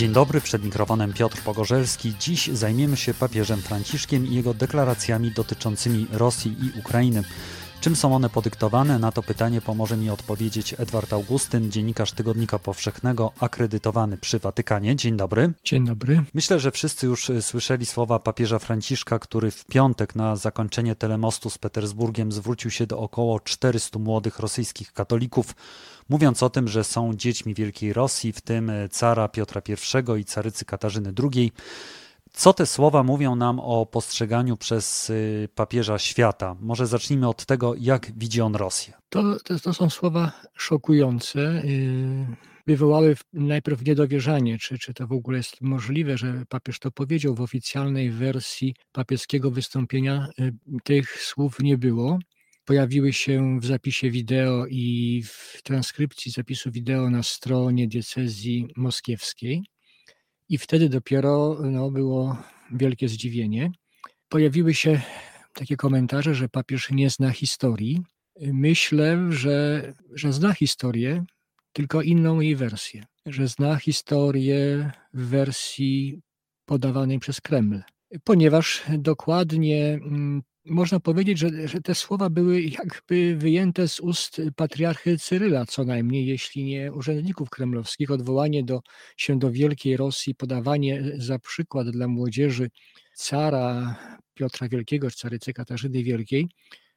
Dzień 0.00 0.12
dobry, 0.12 0.40
przed 0.40 0.64
mikrofonem 0.64 1.12
Piotr 1.12 1.42
Pogorzelski. 1.42 2.14
Dziś 2.20 2.46
zajmiemy 2.46 2.96
się 2.96 3.14
papieżem 3.14 3.62
Franciszkiem 3.62 4.26
i 4.26 4.34
jego 4.34 4.54
deklaracjami 4.54 5.32
dotyczącymi 5.32 6.06
Rosji 6.12 6.56
i 6.62 6.78
Ukrainy. 6.78 7.22
Czym 7.80 7.96
są 7.96 8.14
one 8.14 8.30
podyktowane? 8.30 8.98
Na 8.98 9.12
to 9.12 9.22
pytanie 9.22 9.60
pomoże 9.60 9.96
mi 9.96 10.10
odpowiedzieć 10.10 10.74
Edward 10.78 11.12
Augustyn, 11.12 11.70
dziennikarz 11.70 12.12
Tygodnika 12.12 12.58
Powszechnego, 12.58 13.32
akredytowany 13.40 14.18
przy 14.18 14.38
Watykanie. 14.38 14.96
Dzień 14.96 15.16
dobry. 15.16 15.52
Dzień 15.64 15.86
dobry. 15.86 16.22
Myślę, 16.34 16.60
że 16.60 16.70
wszyscy 16.70 17.06
już 17.06 17.30
słyszeli 17.40 17.86
słowa 17.86 18.18
papieża 18.18 18.58
Franciszka, 18.58 19.18
który 19.18 19.50
w 19.50 19.64
piątek 19.64 20.16
na 20.16 20.36
zakończenie 20.36 20.94
telemostu 20.96 21.50
z 21.50 21.58
Petersburgiem 21.58 22.32
zwrócił 22.32 22.70
się 22.70 22.86
do 22.86 22.98
około 22.98 23.40
400 23.40 23.98
młodych 23.98 24.38
rosyjskich 24.38 24.92
katolików, 24.92 25.54
mówiąc 26.10 26.42
o 26.42 26.50
tym, 26.50 26.68
że 26.68 26.84
są 26.84 27.14
dziećmi 27.14 27.54
Wielkiej 27.54 27.92
Rosji, 27.92 28.32
w 28.32 28.40
tym 28.40 28.72
cara 28.90 29.28
Piotra 29.28 29.62
I 29.68 30.20
i 30.20 30.24
carycy 30.24 30.64
Katarzyny 30.64 31.12
II. 31.22 31.52
Co 32.32 32.52
te 32.52 32.66
słowa 32.66 33.02
mówią 33.02 33.36
nam 33.36 33.60
o 33.60 33.86
postrzeganiu 33.86 34.56
przez 34.56 35.10
y, 35.10 35.48
papieża 35.54 35.98
świata? 35.98 36.56
Może 36.60 36.86
zacznijmy 36.86 37.28
od 37.28 37.46
tego, 37.46 37.74
jak 37.78 38.12
widzi 38.18 38.40
on 38.40 38.54
Rosję. 38.54 38.94
To, 39.08 39.36
to, 39.44 39.58
to 39.58 39.74
są 39.74 39.90
słowa 39.90 40.32
szokujące. 40.54 41.40
Y, 41.40 42.26
wywołały 42.66 43.16
najpierw 43.32 43.84
niedowierzanie, 43.84 44.58
czy, 44.58 44.78
czy 44.78 44.94
to 44.94 45.06
w 45.06 45.12
ogóle 45.12 45.36
jest 45.36 45.60
możliwe, 45.60 46.18
że 46.18 46.44
papież 46.48 46.78
to 46.78 46.90
powiedział. 46.90 47.34
W 47.34 47.40
oficjalnej 47.40 48.10
wersji 48.10 48.74
papieskiego 48.92 49.50
wystąpienia 49.50 50.26
y, 50.40 50.52
tych 50.84 51.22
słów 51.22 51.60
nie 51.60 51.78
było. 51.78 52.18
Pojawiły 52.70 53.12
się 53.12 53.60
w 53.60 53.66
zapisie 53.66 54.10
wideo 54.10 54.66
i 54.66 55.22
w 55.26 55.60
transkrypcji 55.62 56.32
zapisu 56.32 56.70
wideo 56.70 57.10
na 57.10 57.22
stronie 57.22 57.88
diecezji 57.88 58.68
moskiewskiej. 58.76 59.64
I 60.48 60.58
wtedy 60.58 60.88
dopiero 60.88 61.58
no, 61.62 61.90
było 61.90 62.36
wielkie 62.72 63.08
zdziwienie. 63.08 63.72
Pojawiły 64.28 64.74
się 64.74 65.00
takie 65.54 65.76
komentarze, 65.76 66.34
że 66.34 66.48
papież 66.48 66.90
nie 66.90 67.10
zna 67.10 67.30
historii. 67.30 68.02
Myślę, 68.40 69.26
że, 69.30 69.92
że 70.14 70.32
zna 70.32 70.52
historię, 70.52 71.24
tylko 71.72 72.02
inną 72.02 72.40
jej 72.40 72.56
wersję. 72.56 73.04
Że 73.26 73.48
zna 73.48 73.76
historię 73.76 74.90
w 75.14 75.26
wersji 75.26 76.20
podawanej 76.64 77.18
przez 77.18 77.40
Kreml. 77.40 77.82
Ponieważ 78.24 78.82
dokładnie 78.98 79.92
mm, 79.92 80.42
można 80.64 81.00
powiedzieć, 81.00 81.38
że, 81.38 81.68
że 81.68 81.80
te 81.80 81.94
słowa 81.94 82.30
były 82.30 82.62
jakby 82.62 83.36
wyjęte 83.36 83.88
z 83.88 84.00
ust 84.00 84.40
patriarchy 84.56 85.18
Cyryla, 85.18 85.66
co 85.66 85.84
najmniej, 85.84 86.26
jeśli 86.26 86.64
nie 86.64 86.92
urzędników 86.92 87.50
kremlowskich. 87.50 88.10
Odwołanie 88.10 88.64
do, 88.64 88.80
się 89.16 89.38
do 89.38 89.50
Wielkiej 89.50 89.96
Rosji, 89.96 90.34
podawanie 90.34 91.12
za 91.18 91.38
przykład 91.38 91.90
dla 91.90 92.08
młodzieży 92.08 92.70
cara 93.14 93.96
Piotra 94.34 94.68
Wielkiego, 94.68 95.10
czy 95.10 95.16
carycy 95.16 95.52
Katarzyny 95.52 96.02
Wielkiej, 96.02 96.48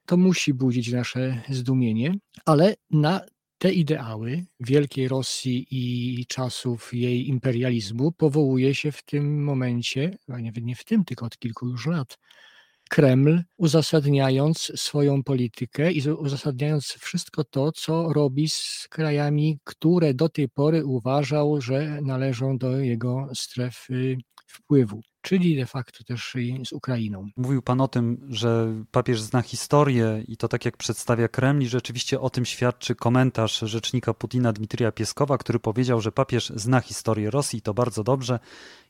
to 0.06 0.17
musi 0.17 0.53
budzić 0.53 0.91
nasze 0.91 1.41
zdumienie, 1.50 2.14
ale 2.45 2.73
na 2.91 3.22
te 3.64 3.72
ideały 3.72 4.45
Wielkiej 4.59 5.08
Rosji 5.08 5.67
i 5.72 6.25
czasów 6.25 6.94
jej 6.94 7.30
imperializmu 7.30 8.11
powołuje 8.11 8.75
się 8.75 8.92
w 8.92 9.03
tym 9.03 9.44
momencie, 9.44 10.17
a 10.28 10.38
nawet 10.38 10.64
nie 10.64 10.75
w 10.75 10.83
tym, 10.83 11.06
tylko 11.06 11.25
od 11.25 11.38
kilku 11.38 11.69
już 11.69 11.88
lat, 11.88 12.17
Kreml, 12.89 13.44
uzasadniając 13.58 14.72
swoją 14.75 15.23
politykę 15.23 15.91
i 15.91 16.09
uzasadniając 16.09 16.86
wszystko 16.86 17.44
to, 17.44 17.72
co 17.72 18.14
robi 18.14 18.50
z 18.50 18.88
krajami, 18.89 19.59
które 19.64 20.14
do 20.14 20.30
tej 20.30 20.50
pory 20.50 20.86
uważał, 20.86 21.61
że 21.61 22.02
należą 22.02 22.58
do 22.58 22.80
jego 22.80 23.30
strefy 23.34 24.17
wpływu 24.47 25.02
czyli 25.23 25.56
de 25.56 25.66
facto 25.66 26.03
też 26.03 26.35
z 26.66 26.73
Ukrainą. 26.73 27.29
Mówił 27.38 27.61
Pan 27.61 27.81
o 27.81 27.88
tym, 27.88 28.28
że 28.29 28.73
papież 28.91 29.22
zna 29.22 29.41
historię 29.41 30.23
i 30.28 30.38
to 30.38 30.47
tak 30.47 30.66
jak 30.66 30.78
przedstawia 30.78 31.28
Kreml 31.28 31.61
i 31.63 31.67
rzeczywiście 31.67 32.19
o 32.19 32.29
tym 32.29 32.45
świadczy 32.45 32.95
komentarz 32.95 33.59
rzecznika 33.59 34.13
Putina 34.13 34.53
Dmitrija 34.53 34.91
Pieskowa, 34.91 35.38
który 35.38 35.59
powiedział, 35.59 36.01
że 36.01 36.11
papież 36.11 36.51
zna 36.56 36.79
historię 36.79 37.31
Rosji 37.31 37.61
to 37.61 37.73
bardzo 37.73 38.03
dobrze, 38.03 38.39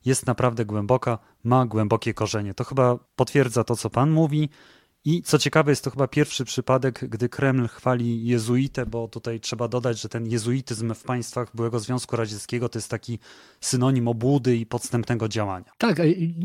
jest 0.05 0.25
naprawdę 0.27 0.65
głęboka, 0.65 1.19
ma 1.43 1.65
głębokie 1.65 2.13
korzenie. 2.13 2.53
To 2.53 2.63
chyba 2.63 2.99
potwierdza 3.15 3.63
to, 3.63 3.75
co 3.75 3.89
Pan 3.89 4.11
mówi. 4.11 4.49
I 5.05 5.21
co 5.21 5.39
ciekawe, 5.39 5.71
jest 5.71 5.83
to 5.83 5.91
chyba 5.91 6.07
pierwszy 6.07 6.45
przypadek, 6.45 7.05
gdy 7.09 7.29
Kreml 7.29 7.67
chwali 7.67 8.25
jezuitę, 8.25 8.85
bo 8.85 9.07
tutaj 9.07 9.39
trzeba 9.39 9.67
dodać, 9.67 10.01
że 10.01 10.09
ten 10.09 10.27
jezuityzm 10.27 10.93
w 10.93 11.03
państwach 11.03 11.55
byłego 11.55 11.79
Związku 11.79 12.15
Radzieckiego 12.15 12.69
to 12.69 12.79
jest 12.79 12.89
taki 12.89 13.19
synonim 13.61 14.07
obłudy 14.07 14.57
i 14.57 14.65
podstępnego 14.65 15.29
działania. 15.29 15.71
Tak, 15.77 16.01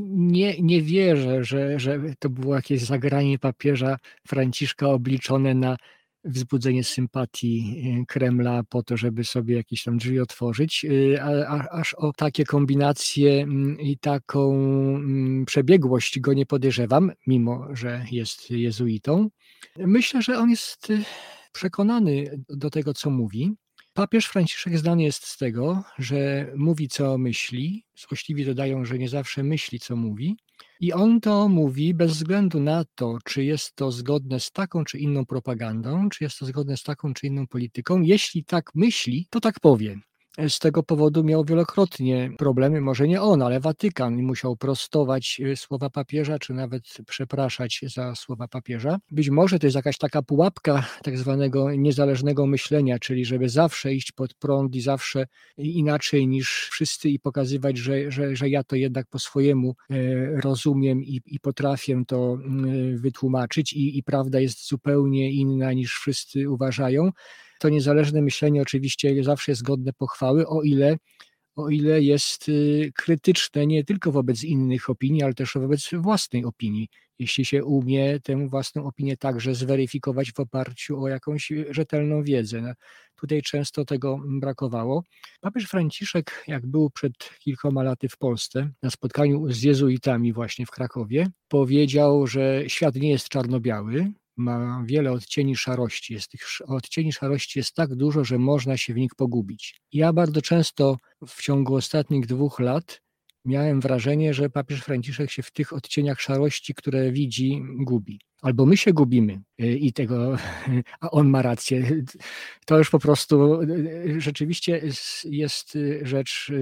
nie, 0.08 0.60
nie 0.60 0.82
wierzę, 0.82 1.44
że, 1.44 1.80
że 1.80 2.00
to 2.18 2.30
było 2.30 2.54
jakieś 2.54 2.82
zagranie 2.82 3.38
papieża 3.38 3.98
Franciszka 4.26 4.88
obliczone 4.88 5.54
na 5.54 5.76
wzbudzenie 6.24 6.84
sympatii 6.84 7.82
y, 8.02 8.06
Kremla 8.06 8.62
po 8.68 8.82
to, 8.82 8.96
żeby 8.96 9.24
sobie 9.24 9.56
jakieś 9.56 9.84
tam 9.84 9.98
drzwi 9.98 10.20
otworzyć, 10.20 10.84
y, 10.84 11.22
a, 11.22 11.68
aż 11.68 11.94
o 11.94 12.12
takie 12.12 12.44
kombinacje 12.44 13.42
mm, 13.42 13.80
i 13.80 13.98
taką 13.98 14.52
mm, 14.54 15.44
przebiegłość 15.44 16.20
go 16.20 16.32
nie 16.32 16.46
podejrzewam, 16.46 17.12
mimo 17.26 17.68
że 17.72 18.04
jest 18.10 18.50
jezuitą. 18.50 19.28
Myślę, 19.78 20.22
że 20.22 20.38
on 20.38 20.50
jest 20.50 20.90
y, 20.90 21.04
przekonany 21.52 22.44
do 22.48 22.70
tego, 22.70 22.94
co 22.94 23.10
mówi. 23.10 23.52
Papież 23.92 24.26
Franciszek 24.26 24.78
znany 24.78 25.02
jest 25.02 25.26
z 25.26 25.38
tego, 25.38 25.82
że 25.98 26.52
mówi, 26.56 26.88
co 26.88 27.18
myśli. 27.18 27.84
Złośliwi 27.96 28.44
dodają, 28.44 28.84
że 28.84 28.98
nie 28.98 29.08
zawsze 29.08 29.42
myśli, 29.42 29.80
co 29.80 29.96
mówi. 29.96 30.36
I 30.80 30.92
on 30.92 31.20
to 31.20 31.48
mówi 31.48 31.94
bez 31.94 32.12
względu 32.12 32.60
na 32.60 32.84
to, 32.94 33.18
czy 33.24 33.44
jest 33.44 33.74
to 33.76 33.92
zgodne 33.92 34.40
z 34.40 34.50
taką 34.50 34.84
czy 34.84 34.98
inną 34.98 35.26
propagandą, 35.26 36.08
czy 36.08 36.24
jest 36.24 36.38
to 36.38 36.46
zgodne 36.46 36.76
z 36.76 36.82
taką 36.82 37.14
czy 37.14 37.26
inną 37.26 37.46
polityką. 37.46 38.00
Jeśli 38.00 38.44
tak 38.44 38.74
myśli, 38.74 39.26
to 39.30 39.40
tak 39.40 39.60
powie. 39.60 39.98
Z 40.48 40.58
tego 40.58 40.82
powodu 40.82 41.24
miał 41.24 41.44
wielokrotnie 41.44 42.30
problemy, 42.38 42.80
może 42.80 43.08
nie 43.08 43.22
on, 43.22 43.42
ale 43.42 43.60
Watykan 43.60 44.22
musiał 44.22 44.56
prostować 44.56 45.40
e, 45.44 45.56
słowa 45.56 45.90
papieża, 45.90 46.38
czy 46.38 46.54
nawet 46.54 46.82
przepraszać 47.06 47.80
za 47.94 48.14
słowa 48.14 48.48
papieża. 48.48 48.98
Być 49.10 49.30
może 49.30 49.58
to 49.58 49.66
jest 49.66 49.76
jakaś 49.76 49.98
taka 49.98 50.22
pułapka 50.22 50.86
tak 51.02 51.18
zwanego 51.18 51.74
niezależnego 51.74 52.46
myślenia, 52.46 52.98
czyli 52.98 53.24
żeby 53.24 53.48
zawsze 53.48 53.94
iść 53.94 54.12
pod 54.12 54.34
prąd 54.34 54.76
i 54.76 54.80
zawsze 54.80 55.26
inaczej 55.56 56.28
niż 56.28 56.68
wszyscy 56.72 57.08
i 57.08 57.18
pokazywać, 57.18 57.78
że, 57.78 58.10
że, 58.10 58.36
że 58.36 58.48
ja 58.48 58.64
to 58.64 58.76
jednak 58.76 59.06
po 59.06 59.18
swojemu 59.18 59.74
e, 59.90 59.94
rozumiem 60.40 61.02
i, 61.02 61.20
i 61.26 61.40
potrafię 61.40 62.02
to 62.06 62.38
mm, 62.44 62.98
wytłumaczyć 62.98 63.72
i, 63.72 63.98
i 63.98 64.02
prawda 64.02 64.40
jest 64.40 64.68
zupełnie 64.68 65.30
inna 65.32 65.72
niż 65.72 65.94
wszyscy 65.94 66.50
uważają 66.50 67.10
to 67.58 67.68
niezależne 67.68 68.22
myślenie 68.22 68.62
oczywiście 68.62 69.24
zawsze 69.24 69.52
jest 69.52 69.62
godne 69.62 69.92
pochwały, 69.92 70.46
o 70.46 70.62
ile, 70.62 70.96
o 71.56 71.68
ile 71.68 72.02
jest 72.02 72.48
y, 72.48 72.92
krytyczne 72.94 73.66
nie 73.66 73.84
tylko 73.84 74.12
wobec 74.12 74.44
innych 74.44 74.90
opinii, 74.90 75.22
ale 75.22 75.34
też 75.34 75.54
wobec 75.54 75.90
własnej 75.92 76.44
opinii. 76.44 76.88
Jeśli 77.18 77.44
się 77.44 77.64
umie 77.64 78.20
tę 78.20 78.48
własną 78.48 78.84
opinię 78.84 79.16
także 79.16 79.54
zweryfikować 79.54 80.32
w 80.32 80.40
oparciu 80.40 81.02
o 81.02 81.08
jakąś 81.08 81.52
rzetelną 81.70 82.22
wiedzę. 82.22 82.60
No, 82.60 82.72
tutaj 83.14 83.42
często 83.42 83.84
tego 83.84 84.20
brakowało. 84.40 85.02
Papież 85.40 85.64
Franciszek, 85.64 86.44
jak 86.46 86.66
był 86.66 86.90
przed 86.90 87.12
kilkoma 87.38 87.82
laty 87.82 88.08
w 88.08 88.16
Polsce, 88.16 88.70
na 88.82 88.90
spotkaniu 88.90 89.52
z 89.52 89.62
jezuitami 89.62 90.32
właśnie 90.32 90.66
w 90.66 90.70
Krakowie, 90.70 91.26
powiedział, 91.48 92.26
że 92.26 92.62
świat 92.66 92.94
nie 92.94 93.10
jest 93.10 93.28
czarno-biały, 93.28 94.12
ma 94.38 94.82
wiele 94.86 95.12
odcieni 95.12 95.56
szarości. 95.56 96.14
Jest 96.14 96.30
tych 96.30 96.42
odcieni 96.66 97.12
szarości 97.12 97.58
jest 97.58 97.74
tak 97.74 97.94
dużo, 97.94 98.24
że 98.24 98.38
można 98.38 98.76
się 98.76 98.94
w 98.94 98.96
nich 98.96 99.14
pogubić. 99.14 99.80
Ja 99.92 100.12
bardzo 100.12 100.42
często 100.42 100.96
w 101.26 101.42
ciągu 101.42 101.74
ostatnich 101.74 102.26
dwóch 102.26 102.60
lat 102.60 103.00
miałem 103.44 103.80
wrażenie, 103.80 104.34
że 104.34 104.50
papież 104.50 104.80
Franciszek 104.80 105.30
się 105.30 105.42
w 105.42 105.50
tych 105.50 105.72
odcieniach 105.72 106.20
szarości, 106.20 106.74
które 106.74 107.12
widzi, 107.12 107.62
gubi. 107.78 108.20
Albo 108.42 108.66
my 108.66 108.76
się 108.76 108.92
gubimy 108.92 109.40
y, 109.62 109.78
i 109.78 109.92
tego, 109.92 110.36
a 111.00 111.10
on 111.10 111.28
ma 111.28 111.42
rację. 111.42 112.02
To 112.66 112.78
już 112.78 112.90
po 112.90 112.98
prostu 112.98 113.62
y, 113.62 114.16
rzeczywiście 114.18 114.82
jest 115.24 115.78
rzecz, 116.02 116.52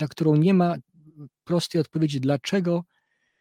na 0.00 0.08
którą 0.08 0.36
nie 0.36 0.54
ma 0.54 0.74
prostej 1.44 1.80
odpowiedzi, 1.80 2.20
dlaczego 2.20 2.84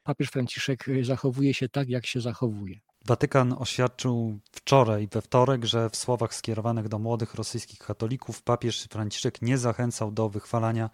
papież 0.03 0.29
Franciszek 0.29 0.85
zachowuje 1.01 1.53
się 1.53 1.69
tak, 1.69 1.89
jak 1.89 2.05
się 2.05 2.21
zachowuje. 2.21 2.79
Watykan 3.09 3.55
oświadczył 3.59 4.39
wczoraj, 4.51 5.07
we 5.11 5.21
wtorek, 5.21 5.65
że 5.65 5.89
w 5.89 5.95
słowach 5.95 6.35
skierowanych 6.35 6.87
do 6.87 6.99
młodych 6.99 7.35
rosyjskich 7.35 7.79
katolików 7.79 8.41
papież 8.41 8.87
Franciszek 8.91 9.41
nie 9.41 9.57
zachęcał 9.57 10.11
do 10.11 10.29
wychwalania 10.29 10.89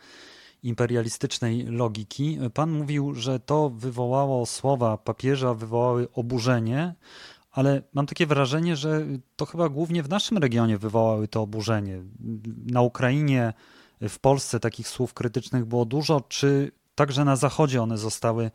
imperialistycznej 0.63 1.65
logiki. 1.65 2.39
Pan 2.53 2.71
mówił, 2.71 3.15
że 3.15 3.39
to 3.39 3.69
wywołało 3.69 4.45
słowa 4.45 4.97
papieża, 4.97 5.53
wywołały 5.53 6.07
oburzenie, 6.13 6.95
ale 7.51 7.81
mam 7.93 8.05
takie 8.05 8.25
wrażenie, 8.25 8.75
że 8.75 9.05
to 9.35 9.45
chyba 9.45 9.69
głównie 9.69 10.03
w 10.03 10.09
naszym 10.09 10.37
regionie 10.37 10.77
wywołały 10.77 11.27
to 11.27 11.41
oburzenie. 11.41 12.01
Na 12.65 12.81
Ukrainie 12.81 13.53
w 14.01 14.19
Polsce 14.19 14.59
takich 14.59 14.87
słów 14.87 15.13
krytycznych 15.13 15.65
było 15.65 15.85
dużo, 15.85 16.21
czy 16.21 16.71
także 16.95 17.25
na 17.25 17.35
Zachodzie 17.35 17.81
one 17.81 17.97
zostały 17.97 18.51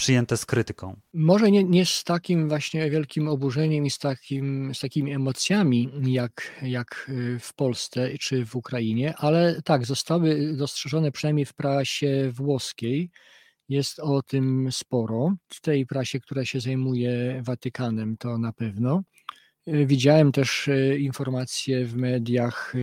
przyjęte 0.00 0.36
z 0.36 0.46
krytyką. 0.46 1.00
Może 1.14 1.50
nie, 1.50 1.64
nie 1.64 1.86
z 1.86 2.04
takim 2.04 2.48
właśnie 2.48 2.90
wielkim 2.90 3.28
oburzeniem 3.28 3.86
i 3.86 3.90
z, 3.90 3.98
takim, 3.98 4.74
z 4.74 4.80
takimi 4.80 5.12
emocjami 5.12 5.90
jak, 6.02 6.60
jak 6.62 7.06
y, 7.08 7.38
w 7.40 7.54
Polsce 7.54 8.18
czy 8.18 8.46
w 8.46 8.56
Ukrainie, 8.56 9.14
ale 9.16 9.62
tak, 9.64 9.86
zostały 9.86 10.52
dostrzeżone 10.56 11.12
przynajmniej 11.12 11.46
w 11.46 11.54
prasie 11.54 12.30
włoskiej. 12.34 13.10
Jest 13.68 13.98
o 13.98 14.22
tym 14.22 14.68
sporo. 14.72 15.34
W 15.48 15.60
tej 15.60 15.86
prasie, 15.86 16.20
która 16.20 16.44
się 16.44 16.60
zajmuje 16.60 17.42
Watykanem, 17.44 18.16
to 18.16 18.38
na 18.38 18.52
pewno. 18.52 19.02
Widziałem 19.72 20.32
też 20.32 20.68
e, 20.68 20.98
informacje 20.98 21.86
w 21.86 21.96
mediach 21.96 22.74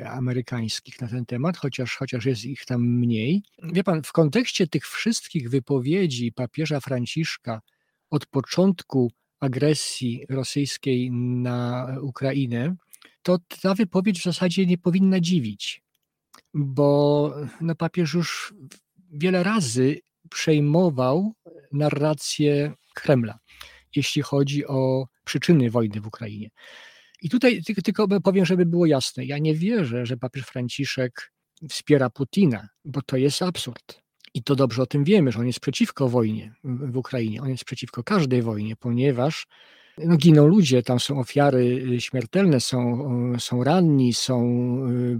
e, 0.00 0.10
amerykańskich 0.10 1.00
na 1.00 1.08
ten 1.08 1.26
temat, 1.26 1.56
chociaż, 1.56 1.96
chociaż 1.96 2.24
jest 2.24 2.44
ich 2.44 2.64
tam 2.64 2.82
mniej. 2.82 3.42
Wie 3.62 3.84
pan, 3.84 4.02
w 4.02 4.12
kontekście 4.12 4.66
tych 4.66 4.86
wszystkich 4.88 5.50
wypowiedzi 5.50 6.32
papieża 6.32 6.80
Franciszka 6.80 7.60
od 8.10 8.26
początku 8.26 9.12
agresji 9.40 10.26
rosyjskiej 10.28 11.10
na 11.12 11.86
Ukrainę, 12.02 12.76
to 13.22 13.38
ta 13.62 13.74
wypowiedź 13.74 14.20
w 14.20 14.24
zasadzie 14.24 14.66
nie 14.66 14.78
powinna 14.78 15.20
dziwić, 15.20 15.82
bo 16.54 17.34
no, 17.60 17.74
papież 17.74 18.14
już 18.14 18.54
wiele 19.10 19.42
razy 19.42 19.98
przejmował 20.30 21.32
narrację 21.72 22.72
Kremla 22.94 23.38
jeśli 23.96 24.22
chodzi 24.22 24.66
o 24.66 25.06
przyczyny 25.24 25.70
wojny 25.70 26.00
w 26.00 26.06
Ukrainie. 26.06 26.48
I 27.22 27.30
tutaj 27.30 27.62
tylko 27.84 28.20
powiem, 28.20 28.46
żeby 28.46 28.66
było 28.66 28.86
jasne, 28.86 29.24
ja 29.24 29.38
nie 29.38 29.54
wierzę, 29.54 30.06
że 30.06 30.16
papież 30.16 30.44
Franciszek 30.44 31.32
wspiera 31.68 32.10
Putina, 32.10 32.68
bo 32.84 33.02
to 33.02 33.16
jest 33.16 33.42
absurd. 33.42 34.00
I 34.34 34.42
to 34.42 34.56
dobrze 34.56 34.82
o 34.82 34.86
tym 34.86 35.04
wiemy, 35.04 35.32
że 35.32 35.38
on 35.38 35.46
jest 35.46 35.60
przeciwko 35.60 36.08
wojnie 36.08 36.54
w 36.64 36.96
Ukrainie, 36.96 37.42
on 37.42 37.48
jest 37.48 37.64
przeciwko 37.64 38.02
każdej 38.02 38.42
wojnie, 38.42 38.76
ponieważ 38.76 39.46
no, 39.98 40.16
giną 40.16 40.46
ludzie, 40.46 40.82
tam 40.82 41.00
są 41.00 41.18
ofiary 41.18 41.86
y, 41.92 42.00
śmiertelne, 42.00 42.60
są, 42.60 43.02
są 43.38 43.64
ranni, 43.64 44.14
są, 44.14 44.40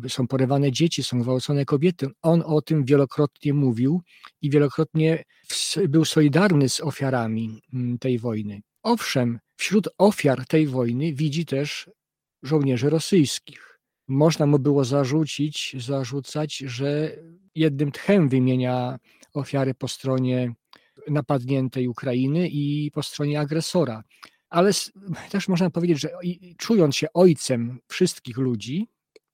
y, 0.05 0.09
są 0.09 0.27
porywane 0.27 0.73
dzieci, 0.73 1.03
są 1.03 1.19
gwałcone 1.19 1.65
kobiety. 1.65 2.07
On 2.23 2.43
o 2.47 2.63
tym 2.63 2.85
wielokrotnie 2.85 3.55
mówił 3.55 4.03
i 4.43 4.51
wielokrotnie 4.51 5.25
był 5.89 6.05
solidarny 6.05 6.69
z 6.69 6.81
ofiarami 6.81 7.63
mm, 7.73 7.99
tej 7.99 8.19
wojny. 8.19 8.61
Owszem, 8.85 9.39
wśród 9.57 9.89
ofiar 9.99 10.47
tej 10.47 10.67
wojny 10.67 11.13
widzi 11.13 11.47
też 11.47 11.91
żołnierzy 12.43 12.91
rosyjskich. 12.91 13.81
Można 14.09 14.47
mu 14.47 14.59
było 14.59 14.85
zarzucić, 14.85 15.77
zarzucać, 15.79 16.57
że 16.57 17.17
jednym 17.55 17.93
tchem 17.93 18.29
wymienia 18.29 18.99
ofiary 19.35 19.75
po 19.75 19.89
stronie 19.89 20.55
napadniętej 21.09 21.89
Ukrainy 21.89 22.49
i 22.49 22.91
po 22.95 23.03
stronie 23.03 23.41
agresora 23.41 24.03
ale 24.55 24.71
też 25.31 25.49
można 25.49 25.71
powiedzieć, 25.71 26.01
że 26.01 26.11
czując 26.59 26.97
się 26.97 27.07
ojcem 27.15 27.79
wszystkich 27.89 28.37
ludzi, 28.39 28.89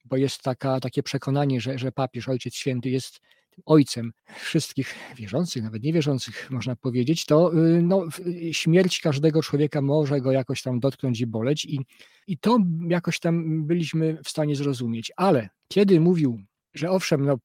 bo 0.04 0.16
jest 0.16 0.42
taka, 0.42 0.80
takie 0.80 1.02
przekonanie, 1.02 1.60
że, 1.60 1.78
że 1.78 1.92
papież, 1.92 2.28
Ojciec 2.28 2.54
Święty 2.54 2.90
jest 2.90 3.20
ojcem 3.66 4.12
wszystkich 4.40 4.94
wierzących, 5.16 5.62
nawet 5.62 5.82
niewierzących, 5.82 6.50
można 6.50 6.76
powiedzieć, 6.76 7.26
to 7.26 7.54
y, 7.54 7.82
no, 7.82 8.04
śmierć 8.52 9.00
każdego 9.00 9.42
człowieka 9.42 9.80
może 9.80 10.20
go 10.20 10.32
jakoś 10.32 10.62
tam 10.62 10.80
dotknąć 10.80 11.20
i 11.20 11.26
boleć, 11.26 11.64
i, 11.64 11.80
i 12.26 12.38
to 12.38 12.58
jakoś 12.88 13.18
tam 13.18 13.64
byliśmy 13.66 14.18
w 14.24 14.28
stanie 14.28 14.56
zrozumieć. 14.56 15.12
Ale 15.16 15.48
kiedy 15.68 16.00
mówił, 16.00 16.40
że 16.74 16.90
owszem, 16.90 17.24
no, 17.24 17.38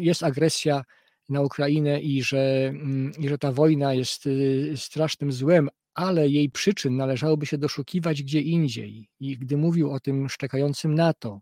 jest 0.00 0.22
agresja 0.22 0.82
na 1.28 1.40
Ukrainę 1.40 2.00
i 2.00 2.22
że, 2.22 2.72
i 3.18 3.28
że 3.28 3.38
ta 3.38 3.52
wojna 3.52 3.94
jest 3.94 4.26
y, 4.26 4.72
strasznym 4.76 5.32
złem, 5.32 5.68
ale 5.94 6.28
jej 6.28 6.50
przyczyn 6.50 6.96
należałoby 6.96 7.46
się 7.46 7.58
doszukiwać 7.58 8.22
gdzie 8.22 8.40
indziej. 8.40 9.08
I 9.20 9.38
gdy 9.38 9.56
mówił 9.56 9.90
o 9.90 10.00
tym 10.00 10.28
szczekającym 10.28 10.94
NATO, 10.94 11.40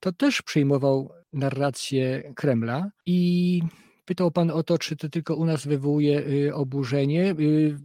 to 0.00 0.12
też 0.12 0.42
przyjmował 0.42 1.12
narrację 1.34 2.32
Kremla 2.36 2.90
i 3.06 3.62
pytał 4.04 4.30
pan 4.30 4.50
o 4.50 4.62
to, 4.62 4.78
czy 4.78 4.96
to 4.96 5.08
tylko 5.08 5.36
u 5.36 5.44
nas 5.44 5.66
wywołuje 5.66 6.26
y, 6.26 6.54
oburzenie. 6.54 7.34
Y, 7.40 7.76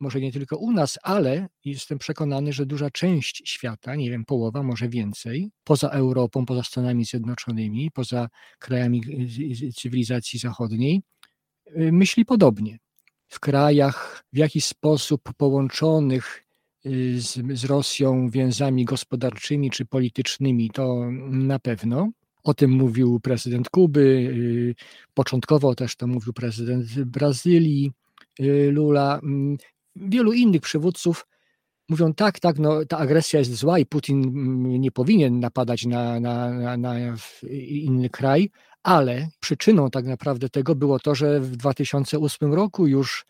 może 0.00 0.20
nie 0.20 0.32
tylko 0.32 0.56
u 0.56 0.72
nas, 0.72 0.98
ale 1.02 1.48
jestem 1.64 1.98
przekonany, 1.98 2.52
że 2.52 2.66
duża 2.66 2.90
część 2.90 3.42
świata, 3.44 3.96
nie 3.96 4.10
wiem, 4.10 4.24
połowa, 4.24 4.62
może 4.62 4.88
więcej, 4.88 5.50
poza 5.64 5.88
Europą, 5.88 6.46
poza 6.46 6.62
Stanami 6.62 7.04
Zjednoczonymi, 7.04 7.90
poza 7.90 8.28
krajami 8.58 9.02
y, 9.68 9.72
cywilizacji 9.72 10.38
zachodniej, 10.38 11.02
myśli 11.76 12.24
podobnie 12.24 12.78
w 13.28 13.40
krajach 13.40 14.24
w 14.32 14.36
jakiś 14.36 14.64
sposób 14.64 15.22
połączonych 15.36 16.44
z, 17.16 17.58
z 17.58 17.64
Rosją 17.64 18.30
więzami 18.30 18.84
gospodarczymi 18.84 19.70
czy 19.70 19.86
politycznymi, 19.86 20.70
to 20.70 21.10
na 21.30 21.58
pewno. 21.58 22.10
O 22.42 22.54
tym 22.54 22.70
mówił 22.70 23.20
prezydent 23.20 23.68
Kuby, 23.68 24.00
y, 24.00 24.74
początkowo 25.14 25.74
też 25.74 25.96
to 25.96 26.06
mówił 26.06 26.32
prezydent 26.32 27.04
Brazylii, 27.04 27.92
y, 28.40 28.70
Lula. 28.72 29.20
Mm, 29.22 29.56
wielu 29.96 30.32
innych 30.32 30.60
przywódców 30.60 31.26
mówią 31.88 32.14
tak, 32.14 32.40
tak, 32.40 32.58
no, 32.58 32.84
ta 32.84 32.98
agresja 32.98 33.38
jest 33.38 33.54
zła 33.54 33.78
i 33.78 33.86
Putin 33.86 34.24
mm, 34.24 34.80
nie 34.80 34.90
powinien 34.90 35.40
napadać 35.40 35.86
na, 35.86 36.20
na, 36.20 36.50
na, 36.50 36.76
na 36.76 36.94
inny 37.68 38.10
kraj, 38.10 38.50
ale 38.82 39.28
przyczyną 39.40 39.90
tak 39.90 40.04
naprawdę 40.04 40.48
tego 40.48 40.74
było 40.74 40.98
to, 40.98 41.14
że 41.14 41.40
w 41.40 41.56
2008 41.56 42.54
roku 42.54 42.86
już 42.86 43.26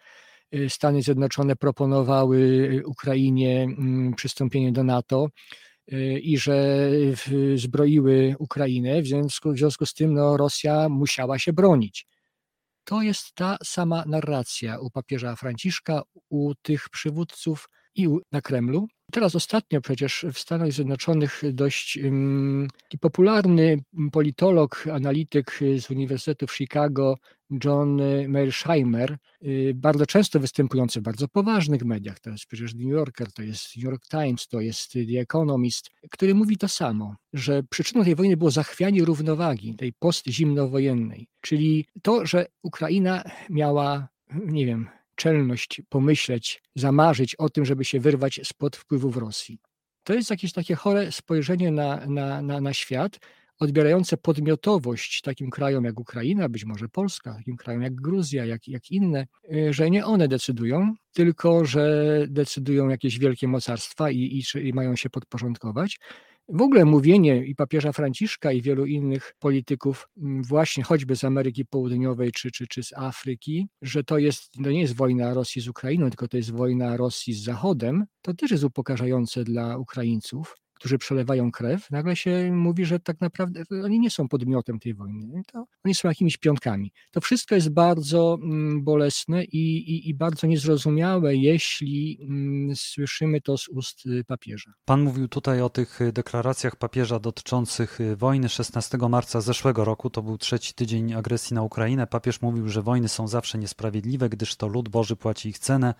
y, 0.54 0.70
Stany 0.70 1.02
Zjednoczone 1.02 1.56
proponowały 1.56 2.68
Ukrainie 2.86 3.62
mm, 3.62 4.14
przystąpienie 4.14 4.72
do 4.72 4.84
NATO 4.84 5.28
i 6.22 6.38
że 6.38 6.90
zbroiły 7.54 8.34
Ukrainę, 8.38 9.02
w 9.02 9.06
związku, 9.06 9.52
w 9.52 9.58
związku 9.58 9.86
z 9.86 9.94
tym 9.94 10.14
no, 10.14 10.36
Rosja 10.36 10.88
musiała 10.88 11.38
się 11.38 11.52
bronić. 11.52 12.06
To 12.84 13.02
jest 13.02 13.34
ta 13.34 13.56
sama 13.64 14.04
narracja 14.06 14.78
u 14.78 14.90
papieża 14.90 15.36
Franciszka, 15.36 16.02
u 16.28 16.54
tych 16.54 16.88
przywódców 16.88 17.68
i 17.94 18.08
na 18.32 18.40
Kremlu. 18.40 18.88
Teraz 19.12 19.34
ostatnio 19.34 19.80
przecież 19.80 20.26
w 20.32 20.38
Stanach 20.38 20.72
Zjednoczonych 20.72 21.42
dość 21.52 21.98
um, 21.98 22.68
popularny 23.00 23.82
politolog, 24.12 24.84
analityk 24.92 25.58
z 25.78 25.90
Uniwersytetu 25.90 26.46
w 26.46 26.56
Chicago, 26.56 27.16
John 27.64 28.02
Mearsheimer, 28.28 29.18
y, 29.44 29.72
bardzo 29.74 30.06
często 30.06 30.40
występujący 30.40 31.00
w 31.00 31.02
bardzo 31.02 31.28
poważnych 31.28 31.84
mediach, 31.84 32.20
to 32.20 32.30
jest 32.30 32.46
przecież 32.46 32.74
New 32.74 32.88
Yorker, 32.88 33.32
to 33.32 33.42
jest 33.42 33.76
New 33.76 33.84
York 33.84 34.02
Times, 34.08 34.48
to 34.48 34.60
jest 34.60 34.92
The 34.92 35.20
Economist, 35.20 35.90
który 36.10 36.34
mówi 36.34 36.56
to 36.56 36.68
samo, 36.68 37.16
że 37.32 37.62
przyczyną 37.62 38.04
tej 38.04 38.14
wojny 38.14 38.36
było 38.36 38.50
zachwianie 38.50 39.04
równowagi, 39.04 39.74
tej 39.76 39.92
postzimnowojennej, 39.92 41.28
czyli 41.40 41.86
to, 42.02 42.26
że 42.26 42.46
Ukraina 42.62 43.24
miała, 43.50 44.08
nie 44.34 44.66
wiem, 44.66 44.88
czelność 45.20 45.82
pomyśleć, 45.88 46.62
zamarzyć 46.74 47.34
o 47.34 47.48
tym, 47.50 47.64
żeby 47.64 47.84
się 47.84 48.00
wyrwać 48.00 48.40
spod 48.44 48.76
wpływów 48.76 49.16
Rosji. 49.16 49.58
To 50.04 50.14
jest 50.14 50.30
jakieś 50.30 50.52
takie 50.52 50.74
chore 50.74 51.12
spojrzenie 51.12 51.70
na, 51.70 52.06
na, 52.06 52.42
na, 52.42 52.60
na 52.60 52.72
świat, 52.74 53.18
odbierające 53.58 54.16
podmiotowość 54.16 55.20
takim 55.20 55.50
krajom 55.50 55.84
jak 55.84 56.00
Ukraina, 56.00 56.48
być 56.48 56.64
może 56.64 56.88
Polska, 56.88 57.34
takim 57.34 57.56
krajom 57.56 57.82
jak 57.82 57.94
Gruzja, 57.94 58.44
jak, 58.44 58.68
jak 58.68 58.90
inne, 58.90 59.26
y, 59.54 59.72
że 59.72 59.90
nie 59.90 60.06
one 60.06 60.28
decydują, 60.28 60.94
tylko 61.12 61.64
że 61.64 61.84
decydują 62.28 62.88
jakieś 62.88 63.18
wielkie 63.18 63.48
mocarstwa 63.48 64.10
i, 64.10 64.18
i, 64.18 64.68
i 64.68 64.72
mają 64.72 64.96
się 64.96 65.10
podporządkować. 65.10 65.98
W 66.52 66.62
ogóle 66.62 66.84
mówienie 66.84 67.44
i 67.46 67.54
papieża 67.54 67.92
Franciszka 67.92 68.52
i 68.52 68.62
wielu 68.62 68.86
innych 68.86 69.34
polityków, 69.38 70.08
mm, 70.16 70.42
właśnie 70.42 70.84
choćby 70.84 71.16
z 71.16 71.24
Ameryki 71.24 71.66
Południowej 71.66 72.32
czy, 72.32 72.50
czy, 72.50 72.66
czy 72.66 72.82
z 72.82 72.92
Afryki, 72.92 73.68
że 73.82 74.04
to, 74.04 74.18
jest, 74.18 74.52
to 74.64 74.70
nie 74.70 74.80
jest 74.80 74.96
wojna 74.96 75.34
Rosji 75.34 75.62
z 75.62 75.68
Ukrainą, 75.68 76.10
tylko 76.10 76.28
to 76.28 76.36
jest 76.36 76.50
wojna 76.50 76.96
Rosji 76.96 77.34
z 77.34 77.44
Zachodem, 77.44 78.04
to 78.22 78.34
też 78.34 78.50
jest 78.50 78.64
upokarzające 78.64 79.44
dla 79.44 79.76
Ukraińców 79.78 80.56
którzy 80.80 80.98
przelewają 80.98 81.50
krew, 81.52 81.90
nagle 81.90 82.16
się 82.16 82.52
mówi, 82.52 82.84
że 82.84 83.00
tak 83.00 83.20
naprawdę 83.20 83.62
oni 83.84 84.00
nie 84.00 84.10
są 84.10 84.28
podmiotem 84.28 84.78
tej 84.78 84.94
wojny. 84.94 85.42
To 85.52 85.66
oni 85.84 85.94
są 85.94 86.08
jakimiś 86.08 86.36
piątkami. 86.36 86.92
To 87.10 87.20
wszystko 87.20 87.54
jest 87.54 87.68
bardzo 87.68 88.38
mm, 88.42 88.84
bolesne 88.84 89.44
i, 89.44 89.76
i, 89.76 90.08
i 90.08 90.14
bardzo 90.14 90.46
niezrozumiałe, 90.46 91.36
jeśli 91.36 92.18
mm, 92.22 92.76
słyszymy 92.76 93.40
to 93.40 93.58
z 93.58 93.68
ust 93.68 94.06
y, 94.06 94.24
papieża. 94.24 94.72
Pan 94.84 95.02
mówił 95.02 95.28
tutaj 95.28 95.62
o 95.62 95.70
tych 95.70 96.00
y, 96.00 96.12
deklaracjach 96.12 96.76
papieża 96.76 97.18
dotyczących 97.18 98.00
y, 98.00 98.16
wojny 98.16 98.48
16 98.48 98.98
marca 98.98 99.40
zeszłego 99.40 99.84
roku. 99.84 100.10
To 100.10 100.22
był 100.22 100.38
trzeci 100.38 100.74
tydzień 100.74 101.14
agresji 101.14 101.54
na 101.54 101.62
Ukrainę. 101.62 102.06
Papież 102.06 102.42
mówił, 102.42 102.68
że 102.68 102.82
wojny 102.82 103.08
są 103.08 103.28
zawsze 103.28 103.58
niesprawiedliwe, 103.58 104.28
gdyż 104.28 104.56
to 104.56 104.68
lud 104.68 104.88
Boży 104.88 105.16
płaci 105.16 105.48
ich 105.48 105.58
cenę. 105.58 105.94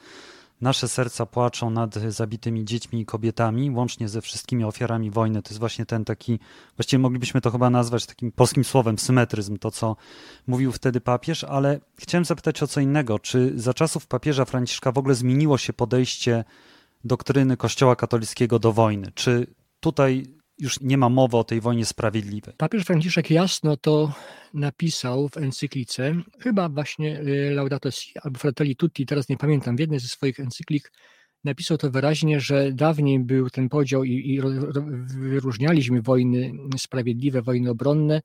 Nasze 0.60 0.88
serca 0.88 1.26
płaczą 1.26 1.70
nad 1.70 1.94
zabitymi 1.94 2.64
dziećmi 2.64 3.00
i 3.00 3.06
kobietami, 3.06 3.70
łącznie 3.70 4.08
ze 4.08 4.20
wszystkimi 4.20 4.64
ofiarami 4.64 5.10
wojny. 5.10 5.42
To 5.42 5.50
jest 5.50 5.60
właśnie 5.60 5.86
ten 5.86 6.04
taki, 6.04 6.38
właściwie 6.76 6.98
moglibyśmy 6.98 7.40
to 7.40 7.50
chyba 7.50 7.70
nazwać 7.70 8.06
takim 8.06 8.32
polskim 8.32 8.64
słowem, 8.64 8.98
symetryzm, 8.98 9.56
to 9.56 9.70
co 9.70 9.96
mówił 10.46 10.72
wtedy 10.72 11.00
papież, 11.00 11.44
ale 11.44 11.80
chciałem 11.98 12.24
zapytać 12.24 12.62
o 12.62 12.66
co 12.66 12.80
innego. 12.80 13.18
Czy 13.18 13.52
za 13.56 13.74
czasów 13.74 14.06
papieża 14.06 14.44
Franciszka 14.44 14.92
w 14.92 14.98
ogóle 14.98 15.14
zmieniło 15.14 15.58
się 15.58 15.72
podejście 15.72 16.44
doktryny 17.04 17.56
Kościoła 17.56 17.96
katolickiego 17.96 18.58
do 18.58 18.72
wojny? 18.72 19.12
Czy 19.14 19.46
tutaj 19.80 20.39
już 20.60 20.80
nie 20.80 20.98
ma 20.98 21.08
mowy 21.08 21.36
o 21.36 21.44
tej 21.44 21.60
wojnie 21.60 21.86
sprawiedliwej? 21.86 22.54
Papież 22.56 22.84
Franciszek 22.84 23.30
jasno 23.30 23.76
to 23.76 24.12
napisał 24.54 25.28
w 25.28 25.36
encyklice, 25.36 26.14
chyba 26.40 26.68
właśnie 26.68 27.20
y, 27.20 27.50
Laudato 27.54 27.90
Si 27.90 28.12
albo 28.22 28.38
Fratelli 28.38 28.76
Tutti, 28.76 29.06
teraz 29.06 29.28
nie 29.28 29.36
pamiętam, 29.36 29.76
w 29.76 29.80
jednej 29.80 30.00
ze 30.00 30.08
swoich 30.08 30.40
encyklik 30.40 30.92
napisał 31.44 31.78
to 31.78 31.90
wyraźnie, 31.90 32.40
że 32.40 32.72
dawniej 32.72 33.20
był 33.20 33.50
ten 33.50 33.68
podział 33.68 34.04
i, 34.04 34.12
i 34.12 34.40
wyróżnialiśmy 35.18 36.02
wojny 36.02 36.52
sprawiedliwe, 36.78 37.42
wojny 37.42 37.70
obronne. 37.70 38.22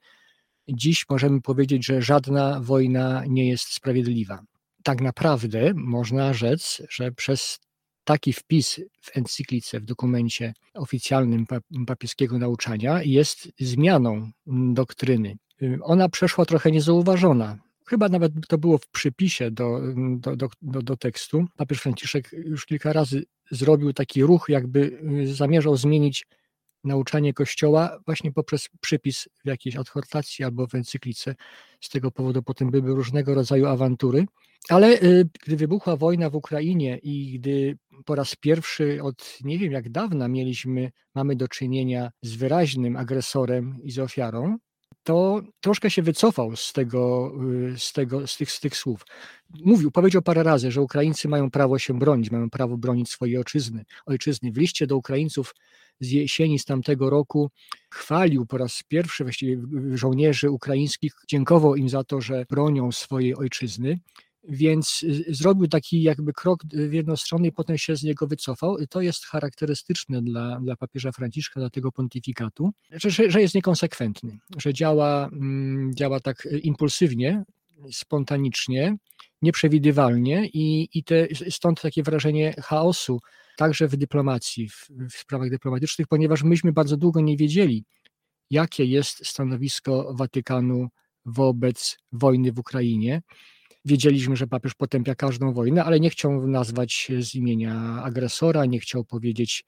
Dziś 0.68 1.06
możemy 1.10 1.42
powiedzieć, 1.42 1.86
że 1.86 2.02
żadna 2.02 2.60
wojna 2.60 3.24
nie 3.28 3.50
jest 3.50 3.74
sprawiedliwa. 3.74 4.40
Tak 4.84 5.02
naprawdę 5.02 5.72
można 5.76 6.34
rzec, 6.34 6.82
że 6.90 7.12
przez 7.12 7.60
taki 8.06 8.34
wpis 8.34 8.80
w 9.02 9.18
encyklice, 9.18 9.80
w 9.80 9.86
dokumencie 9.86 10.54
oficjalnym 10.74 11.46
papieskiego 11.88 12.38
nauczania 12.38 13.04
jest 13.04 13.52
zmianą 13.60 14.32
doktryny. 14.74 15.38
Ona 15.82 16.10
przeszła 16.10 16.46
trochę 16.46 16.72
niezauważona. 16.72 17.58
Chyba 17.88 18.10
nawet 18.10 18.34
to 18.48 18.58
było 18.58 18.78
w 18.78 18.88
przypisie 18.88 19.52
do, 19.52 19.82
do, 20.18 20.36
do, 20.62 20.82
do, 20.82 20.98
tekstu. 20.98 21.46
Papież 21.58 21.80
Franciszek 21.82 22.32
już 22.34 22.66
kilka 22.66 22.94
razy 22.94 23.24
zrobił 23.52 23.94
taki 23.94 24.24
ruch, 24.24 24.46
jakby 24.50 25.00
zamierzał 25.34 25.78
zmienić 25.78 26.26
nauczanie 26.84 27.34
Kościoła 27.34 28.00
właśnie 28.06 28.32
poprzez 28.32 28.70
przypis 28.82 29.30
w 29.44 29.48
jakiejś 29.48 29.76
adhortacji 29.76 30.46
albo 30.46 30.68
w 30.68 30.76
encyklice. 30.76 31.36
Z 31.82 31.90
tego 31.90 32.12
powodu 32.12 32.44
potem 32.44 32.72
były 32.72 32.96
różnego 32.96 33.36
rodzaju 33.36 33.66
awantury. 33.66 34.26
Ale 34.70 35.04
y, 35.04 35.30
gdy 35.46 35.56
wybuchła 35.56 35.96
wojna 35.96 36.30
w 36.30 36.36
Ukrainie 36.36 36.98
i 37.04 37.40
gdy 37.40 37.78
po 38.06 38.16
raz 38.16 38.36
pierwszy 38.36 39.04
od 39.04 39.38
nie 39.44 39.60
wiem 39.60 39.72
jak 39.72 39.90
dawna 39.90 40.28
mieliśmy, 40.28 40.92
mamy 41.16 41.36
do 41.36 41.48
czynienia 41.48 42.12
z 42.22 42.36
wyraźnym 42.36 42.98
agresorem 42.98 43.78
i 43.84 43.92
z 43.92 44.00
ofiarą, 44.00 44.58
to 45.04 45.42
troszkę 45.60 45.92
się 45.92 46.02
wycofał 46.02 46.56
z 46.56 46.74
tego, 46.74 47.32
y, 47.74 47.80
z, 47.80 47.94
tego, 47.94 48.28
z, 48.28 48.38
tych, 48.38 48.52
z 48.52 48.60
tych 48.60 48.78
słów. 48.78 49.06
Mówił, 49.66 49.92
powiedział 49.92 50.22
parę 50.22 50.44
razy, 50.44 50.72
że 50.72 50.82
Ukraińcy 50.82 51.28
mają 51.28 51.52
prawo 51.52 51.80
się 51.80 52.00
bronić, 52.00 52.32
mają 52.32 52.50
prawo 52.50 52.78
bronić 52.78 53.10
swojej 53.10 53.38
ojczyzny. 53.38 53.86
ojczyzny. 54.06 54.52
W 54.52 54.58
liście 54.58 54.88
do 54.88 54.98
Ukraińców 54.98 55.56
z 56.00 56.12
jesieni 56.12 56.60
z 56.60 56.66
tamtego 56.66 57.10
roku 57.10 57.52
chwalił 57.92 58.46
po 58.46 58.58
raz 58.58 58.84
pierwszy 58.88 59.24
właściwie 59.24 59.62
żołnierzy 59.94 60.50
ukraińskich, 60.50 61.14
dziękował 61.28 61.76
im 61.76 61.90
za 61.90 62.04
to, 62.04 62.22
że 62.22 62.46
bronią 62.50 62.92
swojej 62.92 63.36
ojczyzny. 63.36 64.00
Więc 64.50 65.06
zrobił 65.28 65.68
taki 65.68 66.02
jakby 66.02 66.34
krok 66.34 66.60
w 66.74 66.94
jedną 66.94 67.16
stronę 67.16 67.48
i 67.48 67.52
potem 67.52 67.78
się 67.78 67.96
z 67.96 68.04
niego 68.04 68.28
wycofał. 68.28 68.78
I 68.78 68.88
to 68.88 69.02
jest 69.02 69.26
charakterystyczne 69.26 70.22
dla, 70.22 70.60
dla 70.60 70.76
papieża 70.76 71.12
Franciszka, 71.12 71.60
dla 71.60 71.70
tego 71.70 71.92
pontyfikatu, 71.92 72.72
że, 72.92 73.32
że 73.32 73.42
jest 73.42 73.56
niekonsekwentny, 73.56 74.38
że 74.58 74.74
działa, 74.74 75.30
mm, 75.32 75.96
działa 75.96 76.20
tak 76.20 76.48
impulsywnie, 76.64 77.44
spontanicznie, 77.92 78.98
nieprzewidywalnie 79.42 80.48
i, 80.54 80.90
i 80.94 81.04
te, 81.04 81.28
stąd 81.50 81.82
takie 81.82 82.04
wrażenie 82.04 82.54
chaosu, 82.64 83.20
także 83.58 83.88
w 83.88 83.98
dyplomacji, 83.98 84.70
w, 84.70 84.88
w 85.12 85.18
sprawach 85.18 85.50
dyplomatycznych, 85.50 86.08
ponieważ 86.08 86.44
myśmy 86.44 86.74
bardzo 86.74 86.98
długo 86.98 87.22
nie 87.22 87.38
wiedzieli, 87.38 87.86
jakie 88.50 88.86
jest 88.86 89.28
stanowisko 89.28 90.14
Watykanu 90.14 90.88
wobec 91.26 91.98
wojny 92.12 92.52
w 92.52 92.60
Ukrainie. 92.60 93.22
Wiedzieliśmy, 93.86 94.36
że 94.36 94.48
papież 94.48 94.74
potępia 94.74 95.16
każdą 95.16 95.54
wojnę, 95.54 95.84
ale 95.84 96.00
nie 96.00 96.10
chciał 96.10 96.48
nazwać 96.48 97.12
z 97.20 97.36
imienia 97.36 98.02
agresora, 98.04 98.66
nie 98.66 98.80
chciał 98.80 99.04
powiedzieć, 99.04 99.64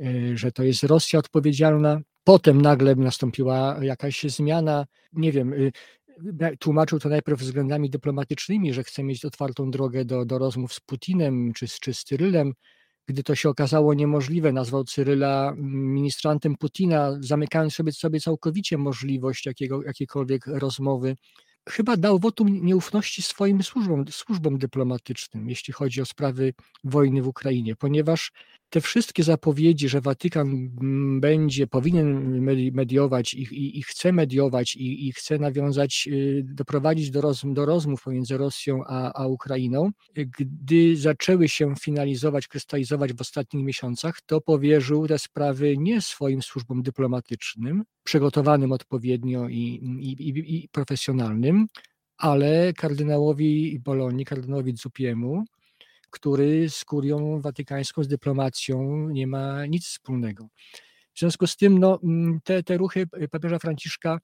e, 0.00 0.36
że 0.36 0.52
to 0.52 0.62
jest 0.62 0.82
Rosja 0.82 1.18
odpowiedzialna. 1.18 2.00
Potem 2.24 2.62
nagle 2.62 2.94
nastąpiła 2.94 3.78
jakaś 3.82 4.22
zmiana, 4.22 4.86
nie 5.12 5.32
wiem, 5.32 5.52
y, 5.52 5.72
tłumaczył 6.58 6.98
to 6.98 7.08
najpierw 7.08 7.40
względami 7.40 7.90
dyplomatycznymi, 7.90 8.74
że 8.74 8.84
chce 8.84 9.02
mieć 9.02 9.24
otwartą 9.24 9.70
drogę 9.70 10.04
do, 10.04 10.24
do 10.24 10.38
rozmów 10.38 10.74
z 10.74 10.80
Putinem 10.80 11.52
czy, 11.52 11.66
czy 11.80 11.94
z 11.94 12.04
Tyrylem. 12.04 12.52
Gdy 13.06 13.22
to 13.22 13.34
się 13.34 13.48
okazało 13.48 13.94
niemożliwe, 13.94 14.52
nazwał 14.52 14.84
Cyryla 14.84 15.54
ministrantem 15.58 16.56
Putina, 16.56 17.16
zamykając 17.20 17.74
sobie, 17.74 17.92
sobie 17.92 18.20
całkowicie 18.20 18.78
możliwość 18.78 19.46
jakiego, 19.46 19.82
jakiejkolwiek 19.82 20.46
rozmowy 20.46 21.16
chyba 21.68 21.96
dał 21.96 22.18
wotum 22.18 22.64
nieufności 22.66 23.22
swoim 23.22 23.62
służbom, 23.62 24.04
służbom 24.10 24.58
dyplomatycznym, 24.58 25.48
jeśli 25.48 25.72
chodzi 25.74 26.00
o 26.00 26.06
sprawy 26.06 26.54
wojny 26.84 27.22
w 27.22 27.28
Ukrainie, 27.28 27.76
ponieważ 27.76 28.32
te 28.70 28.80
wszystkie 28.80 29.22
zapowiedzi, 29.22 29.88
że 29.88 30.00
Watykan 30.00 30.70
będzie, 31.20 31.66
powinien 31.66 32.40
mediować 32.72 33.34
i, 33.34 33.42
i, 33.42 33.78
i 33.78 33.82
chce 33.82 34.12
mediować 34.12 34.76
i, 34.76 35.08
i, 35.08 35.12
chce 35.12 35.38
nawiązać, 35.38 36.08
y, 36.12 36.42
doprowadzić 36.44 37.10
do, 37.10 37.20
roz, 37.20 37.42
do 37.44 37.66
rozmów 37.66 38.02
pomiędzy 38.02 38.36
Rosją 38.36 38.82
a, 38.86 39.22
a 39.22 39.26
Ukrainą, 39.26 39.90
gdy 40.38 40.96
zaczęły 40.96 41.48
się 41.48 41.74
finalizować, 41.80 42.48
krystalizować 42.48 43.12
w 43.12 43.20
ostatnich 43.20 43.64
miesiącach, 43.64 44.20
to 44.26 44.40
powierzył 44.40 45.08
te 45.08 45.18
sprawy 45.18 45.76
nie 45.76 46.00
swoim 46.00 46.42
służbom 46.42 46.82
dyplomatycznym, 46.82 47.84
przygotowanym 48.04 48.72
odpowiednio 48.72 49.48
i, 49.48 49.80
i 50.46 50.68
profesjonalnym, 50.72 51.66
ale 52.16 52.72
kardynałowi 52.72 53.80
Bolonii, 53.84 54.24
kardynałowi 54.24 54.76
Zupiemu, 54.76 55.44
który 56.10 56.70
z 56.70 56.84
kurią 56.84 57.40
watykańską, 57.40 58.04
z 58.04 58.08
dyplomacją 58.08 59.08
nie 59.08 59.26
ma 59.26 59.66
nic 59.66 59.86
wspólnego. 59.86 60.48
W 61.14 61.18
związku 61.18 61.46
z 61.46 61.56
tym 61.56 61.78
no, 61.78 61.98
mm, 62.02 62.40
te, 62.44 62.62
te 62.62 62.76
ruchy 62.76 63.06
papieża 63.30 63.58
Franciszka 63.58 64.18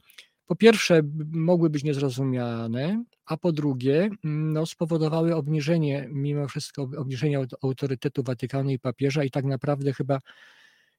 po 0.47 0.57
pierwsze 0.57 1.00
mogły 1.33 1.71
być 1.71 1.85
niezrozumiane, 1.85 3.05
a 3.26 3.37
po 3.37 3.52
drugie 3.52 4.11
mm, 4.25 4.52
no, 4.52 4.66
spowodowały 4.66 5.35
obniżenie, 5.35 6.09
mimo 6.11 6.49
wszystko 6.49 6.83
obniżenie 6.83 7.38
autorytetu 7.62 8.23
Watykanu 8.23 8.71
i 8.71 8.78
papieża 8.78 9.25
i 9.25 9.31
tak 9.31 9.45
naprawdę 9.45 9.93
chyba 9.93 10.21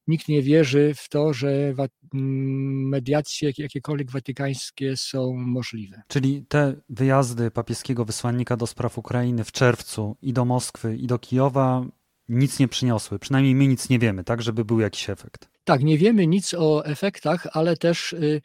nikt 0.08 0.28
nie 0.28 0.42
wierzy 0.42 0.94
w 0.98 1.10
to, 1.10 1.34
że 1.34 1.74
mm, 2.14 2.88
mediacje 2.90 3.52
jakiekolwiek 3.58 4.12
watykańskie 4.12 4.98
są 4.98 5.34
możliwe. 5.34 6.02
Czyli 6.08 6.46
te 6.48 6.76
wyjazdy 6.90 7.52
papieskiego 7.52 8.06
wysłannika 8.06 8.58
do 8.58 8.68
spraw 8.68 8.98
Ukrainy 8.98 9.44
w 9.44 9.52
czerwcu 9.52 10.18
i 10.22 10.34
do 10.34 10.46
Moskwy, 10.46 10.98
i 10.98 11.08
do 11.08 11.20
Kijowa 11.20 11.86
nic 12.30 12.60
nie 12.60 12.68
przyniosły. 12.68 13.20
Przynajmniej 13.20 13.56
my 13.56 13.68
nic 13.68 13.90
nie 13.90 14.00
wiemy, 14.00 14.24
tak, 14.24 14.42
żeby 14.42 14.66
był 14.66 14.80
jakiś 14.80 15.10
efekt. 15.10 15.50
Tak, 15.64 15.84
nie 15.84 15.98
wiemy 15.98 16.28
nic 16.28 16.54
o 16.54 16.86
efektach, 16.86 17.48
ale 17.54 17.78
też 17.78 18.14
y, 18.14 18.42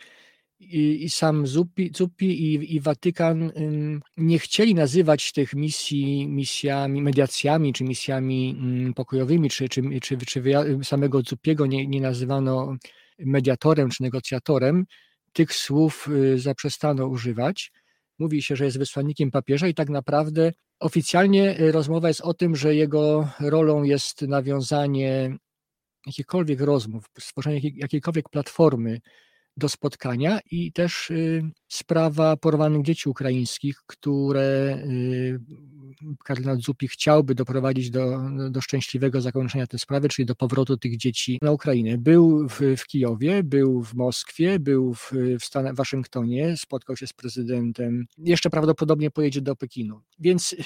i, 0.63 1.11
sam 1.11 1.47
Zuppi, 1.47 1.91
Zuppi 1.97 2.27
i, 2.27 2.75
i 2.75 2.81
Watykan 2.81 3.53
nie 4.17 4.39
chcieli 4.39 4.75
nazywać 4.75 5.33
tych 5.33 5.55
misji 5.55 6.29
misjami, 6.29 7.03
mediacjami, 7.03 7.73
czy 7.73 7.85
misjami 7.85 8.57
pokojowymi, 8.97 9.51
czy, 9.51 9.69
czy, 9.69 9.83
czy, 10.03 10.17
czy 10.19 10.43
samego 10.83 11.21
Zuppiego 11.21 11.67
nie, 11.67 11.87
nie 11.87 12.01
nazywano 12.01 12.77
mediatorem 13.19 13.91
czy 13.91 14.03
negocjatorem. 14.03 14.85
Tych 15.33 15.53
słów 15.53 16.09
y, 16.09 16.39
zaprzestano 16.39 17.07
używać. 17.07 17.73
Mówi 18.19 18.43
się, 18.43 18.57
że 18.57 18.65
jest 18.65 18.79
wysłannikiem 18.79 19.31
papieża 19.31 19.69
i 19.69 19.75
tak 19.75 19.89
naprawdę 19.89 20.53
oficjalnie 20.81 21.61
y, 21.61 21.73
rozmowa 21.73 22.09
jest 22.09 22.21
o 22.21 22.35
tym, 22.35 22.57
że 22.57 22.75
jego 22.75 23.29
rolą 23.41 23.83
jest 23.83 24.23
nawiązanie 24.23 25.37
jakichkolwiek 26.07 26.61
rozmów, 26.61 27.05
stworzenie 27.19 27.61
jakiejkolwiek 27.75 28.29
platformy 28.29 29.01
do 29.57 29.69
spotkania 29.69 30.41
i 30.51 30.73
też 30.73 31.11
y, 31.11 31.43
sprawa 31.69 32.37
porwanych 32.37 32.83
dzieci 32.83 33.09
ukraińskich, 33.09 33.83
które 33.87 34.79
y, 34.87 35.41
kardynał 36.25 36.61
Zupi 36.61 36.89
chciałby 36.89 37.35
doprowadzić 37.35 37.91
do, 37.91 38.19
do 38.51 38.61
szczęśliwego 38.61 39.21
zakończenia 39.21 39.67
tej 39.67 39.79
sprawy, 39.79 40.09
czyli 40.09 40.27
do 40.27 40.35
powrotu 40.35 40.77
tych 40.77 40.97
dzieci 40.97 41.39
na 41.43 41.51
Ukrainę. 41.53 41.99
Był 41.99 42.49
w, 42.49 42.61
w 42.77 42.87
Kijowie, 42.87 43.43
był 43.43 43.83
w 43.83 43.95
Moskwie, 43.95 44.59
był 44.59 44.95
w, 44.95 45.13
w 45.41 45.45
Stan 45.45 45.75
Waszyngtonie, 45.75 46.57
spotkał 46.57 46.97
się 46.97 47.07
z 47.07 47.13
prezydentem, 47.13 48.07
jeszcze 48.19 48.51
prawdopodobnie 48.51 49.11
pojedzie 49.11 49.41
do 49.41 49.57
Pekinu. 49.57 50.01
Więc 50.19 50.57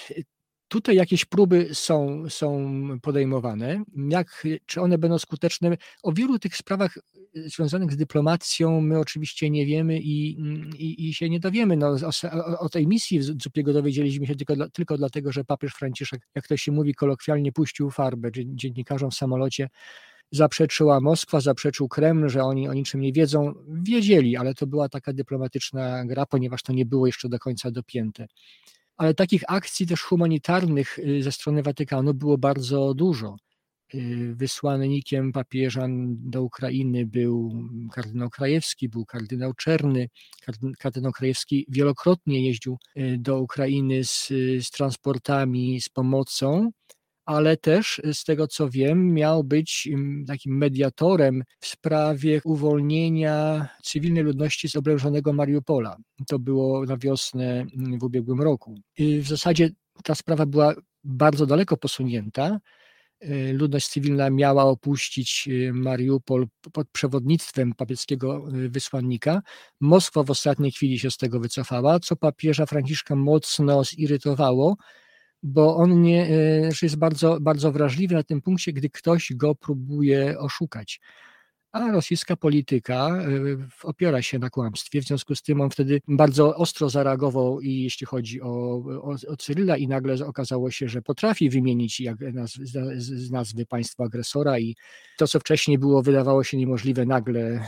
Tutaj 0.68 0.96
jakieś 0.96 1.24
próby 1.24 1.68
są, 1.72 2.24
są 2.28 2.78
podejmowane. 3.02 3.84
Jak, 4.08 4.46
czy 4.66 4.80
one 4.80 4.98
będą 4.98 5.18
skuteczne? 5.18 5.76
O 6.02 6.12
wielu 6.12 6.38
tych 6.38 6.56
sprawach 6.56 6.96
y, 7.36 7.48
związanych 7.48 7.92
z 7.92 7.96
dyplomacją 7.96 8.80
my 8.80 8.98
oczywiście 8.98 9.50
nie 9.50 9.66
wiemy 9.66 10.00
i, 10.00 10.30
i, 10.78 11.08
i 11.08 11.14
się 11.14 11.30
nie 11.30 11.40
dowiemy. 11.40 11.76
No, 11.76 11.96
o, 12.32 12.58
o, 12.58 12.68
tej 12.68 12.86
misji 12.86 13.18
w 13.18 13.24
Zupiego 13.42 13.72
dowiedzieliśmy 13.72 14.26
się 14.26 14.34
tylko, 14.34 14.70
tylko 14.70 14.96
dlatego, 14.96 15.32
że 15.32 15.44
papież 15.44 15.72
Franciszek, 15.72 16.20
jak 16.34 16.48
to 16.48 16.56
się 16.56 16.72
mówi 16.72 16.94
kolokwialnie, 16.94 17.52
puścił 17.52 17.90
farbę 17.90 18.30
dziennikarzom 18.34 19.10
w 19.10 19.14
samolocie 19.14 19.68
zaprzeczyła 20.30 21.00
Moskwa, 21.00 21.40
zaprzeczył 21.40 21.88
Kreml, 21.88 22.28
że 22.28 22.42
oni 22.42 22.68
o 22.68 22.74
niczym 22.74 23.00
nie 23.00 23.12
wiedzą. 23.12 23.54
Wiedzieli, 23.68 24.36
ale 24.36 24.54
to 24.54 24.66
była 24.66 24.88
taka 24.88 25.12
dyplomatyczna 25.12 26.04
gra, 26.04 26.26
ponieważ 26.26 26.62
to 26.62 26.72
nie 26.72 26.86
było 26.86 27.06
jeszcze 27.06 27.28
do 27.28 27.38
końca 27.38 27.70
dopięte 27.70 28.26
ale 28.96 29.14
takich 29.14 29.42
akcji 29.48 29.86
też 29.86 30.02
humanitarnych 30.02 30.98
y, 30.98 31.22
ze 31.22 31.32
strony 31.32 31.62
Watykanu 31.62 32.14
było 32.14 32.38
bardzo 32.38 32.94
dużo. 32.94 33.36
Y, 33.94 34.34
wysłannikiem 34.36 35.32
papieża 35.32 35.86
do 36.08 36.42
Ukrainy 36.42 37.06
był 37.06 37.52
kardynał 37.92 38.30
Krajewski, 38.30 38.88
był 38.88 39.04
kardynał 39.04 39.52
Czerny. 39.54 40.08
Kardynał 40.78 41.12
Krajewski 41.12 41.66
wielokrotnie 41.68 42.46
jeździł 42.46 42.78
y, 42.96 43.16
do 43.18 43.40
Ukrainy 43.40 44.04
z, 44.04 44.28
z 44.60 44.70
transportami, 44.70 45.80
z 45.80 45.88
pomocą 45.88 46.70
ale 47.26 47.56
też 47.56 48.00
z 48.12 48.24
tego 48.24 48.46
co 48.46 48.70
wiem, 48.70 49.14
miał 49.14 49.44
być 49.44 49.88
takim 50.26 50.56
mediatorem 50.56 51.42
w 51.60 51.66
sprawie 51.66 52.40
uwolnienia 52.44 53.68
cywilnej 53.82 54.24
ludności 54.24 54.68
z 54.68 54.76
oblężonego 54.76 55.32
Mariupola. 55.32 55.96
To 56.28 56.38
było 56.38 56.84
na 56.84 56.96
wiosnę 56.96 57.66
w 58.00 58.04
ubiegłym 58.04 58.42
roku. 58.42 58.74
I 58.98 59.18
w 59.18 59.28
zasadzie 59.28 59.70
ta 60.04 60.14
sprawa 60.14 60.46
była 60.46 60.74
bardzo 61.04 61.46
daleko 61.46 61.76
posunięta. 61.76 62.60
Y, 63.24 63.52
ludność 63.52 63.88
cywilna 63.88 64.30
miała 64.30 64.64
opuścić 64.64 65.48
y, 65.48 65.72
Mariupol 65.72 66.46
pod 66.72 66.88
przewodnictwem 66.90 67.72
papieckiego 67.72 68.48
y, 68.54 68.68
wysłannika. 68.68 69.42
Moskwa 69.80 70.22
w 70.22 70.30
ostatniej 70.30 70.72
chwili 70.72 70.98
się 70.98 71.10
z 71.10 71.16
tego 71.16 71.40
wycofała, 71.40 72.00
co 72.00 72.16
papieża 72.16 72.66
Franciszka 72.66 73.16
mocno 73.16 73.84
zirytowało, 73.84 74.76
bo 75.42 75.76
on 75.76 76.02
nie, 76.02 76.28
e, 76.30 76.70
jest 76.82 76.96
bardzo, 76.96 77.38
bardzo 77.40 77.72
wrażliwy 77.72 78.14
na 78.14 78.22
tym 78.22 78.42
punkcie, 78.42 78.72
gdy 78.72 78.90
ktoś 78.90 79.32
go 79.34 79.54
próbuje 79.54 80.38
oszukać. 80.38 81.00
A 81.72 81.92
rosyjska 81.92 82.36
polityka 82.36 83.08
e, 83.08 83.28
opiera 83.82 84.22
się 84.22 84.38
na 84.38 84.50
kłamstwie, 84.50 85.02
w 85.02 85.04
związku 85.04 85.34
z 85.34 85.42
tym 85.42 85.60
on 85.60 85.70
wtedy 85.70 86.00
bardzo 86.08 86.56
ostro 86.56 86.90
zareagował 86.90 87.60
i 87.60 87.82
jeśli 87.82 88.06
chodzi 88.06 88.42
o, 88.42 88.48
o, 89.02 89.16
o 89.28 89.36
Cyryla 89.36 89.76
i 89.76 89.88
nagle 89.88 90.26
okazało 90.26 90.70
się, 90.70 90.88
że 90.88 91.02
potrafi 91.02 91.50
wymienić 91.50 92.00
jak 92.00 92.20
nazw, 92.20 92.56
z 92.96 93.30
nazwy 93.30 93.66
państwa 93.66 94.04
agresora 94.04 94.58
i 94.58 94.76
to, 95.18 95.26
co 95.26 95.40
wcześniej 95.40 95.78
było, 95.78 96.02
wydawało 96.02 96.44
się 96.44 96.56
niemożliwe, 96.56 97.06
nagle, 97.06 97.60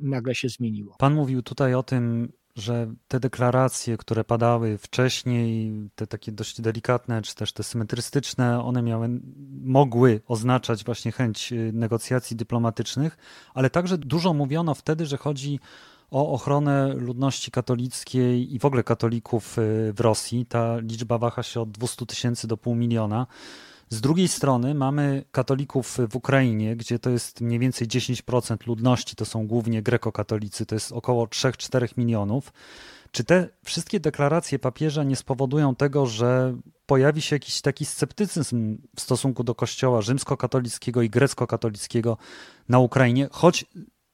nagle 0.00 0.34
się 0.34 0.48
zmieniło. 0.48 0.96
Pan 0.98 1.14
mówił 1.14 1.42
tutaj 1.42 1.74
o 1.74 1.82
tym, 1.82 2.32
że 2.56 2.94
te 3.08 3.20
deklaracje, 3.20 3.96
które 3.96 4.24
padały 4.24 4.78
wcześniej, 4.78 5.72
te 5.94 6.06
takie 6.06 6.32
dość 6.32 6.60
delikatne, 6.60 7.22
czy 7.22 7.34
też 7.34 7.52
te 7.52 7.62
symetrystyczne, 7.62 8.64
one 8.64 8.82
miały, 8.82 9.08
mogły 9.62 10.20
oznaczać 10.28 10.84
właśnie 10.84 11.12
chęć 11.12 11.52
y, 11.52 11.70
negocjacji 11.74 12.36
dyplomatycznych, 12.36 13.18
ale 13.54 13.70
także 13.70 13.98
dużo 13.98 14.32
mówiono 14.34 14.74
wtedy, 14.74 15.06
że 15.06 15.16
chodzi 15.16 15.60
o 16.10 16.32
ochronę 16.32 16.94
ludności 16.94 17.50
katolickiej 17.50 18.54
i 18.54 18.58
w 18.58 18.64
ogóle 18.64 18.84
katolików 18.84 19.58
y, 19.58 19.92
w 19.92 20.00
Rosji. 20.00 20.46
Ta 20.46 20.78
liczba 20.78 21.18
waha 21.18 21.42
się 21.42 21.60
od 21.60 21.70
200 21.70 22.06
tysięcy 22.06 22.46
do 22.48 22.56
pół 22.56 22.74
miliona. 22.74 23.26
Z 23.88 24.00
drugiej 24.00 24.28
strony 24.28 24.74
mamy 24.74 25.24
katolików 25.30 25.98
w 26.10 26.16
Ukrainie, 26.16 26.76
gdzie 26.76 26.98
to 26.98 27.10
jest 27.10 27.40
mniej 27.40 27.58
więcej 27.58 27.88
10% 27.88 28.66
ludności, 28.66 29.16
to 29.16 29.24
są 29.24 29.46
głównie 29.46 29.82
grekokatolicy, 29.82 30.66
to 30.66 30.74
jest 30.74 30.92
około 30.92 31.26
3-4 31.26 31.98
milionów. 31.98 32.52
Czy 33.10 33.24
te 33.24 33.48
wszystkie 33.64 34.00
deklaracje 34.00 34.58
papieża 34.58 35.04
nie 35.04 35.16
spowodują 35.16 35.74
tego, 35.74 36.06
że 36.06 36.56
pojawi 36.86 37.22
się 37.22 37.36
jakiś 37.36 37.60
taki 37.60 37.84
sceptycyzm 37.84 38.78
w 38.96 39.00
stosunku 39.00 39.44
do 39.44 39.54
kościoła 39.54 40.02
rzymskokatolickiego 40.02 41.02
i 41.02 41.10
grecko-katolickiego 41.10 42.16
na 42.68 42.78
Ukrainie, 42.78 43.28
choć 43.32 43.64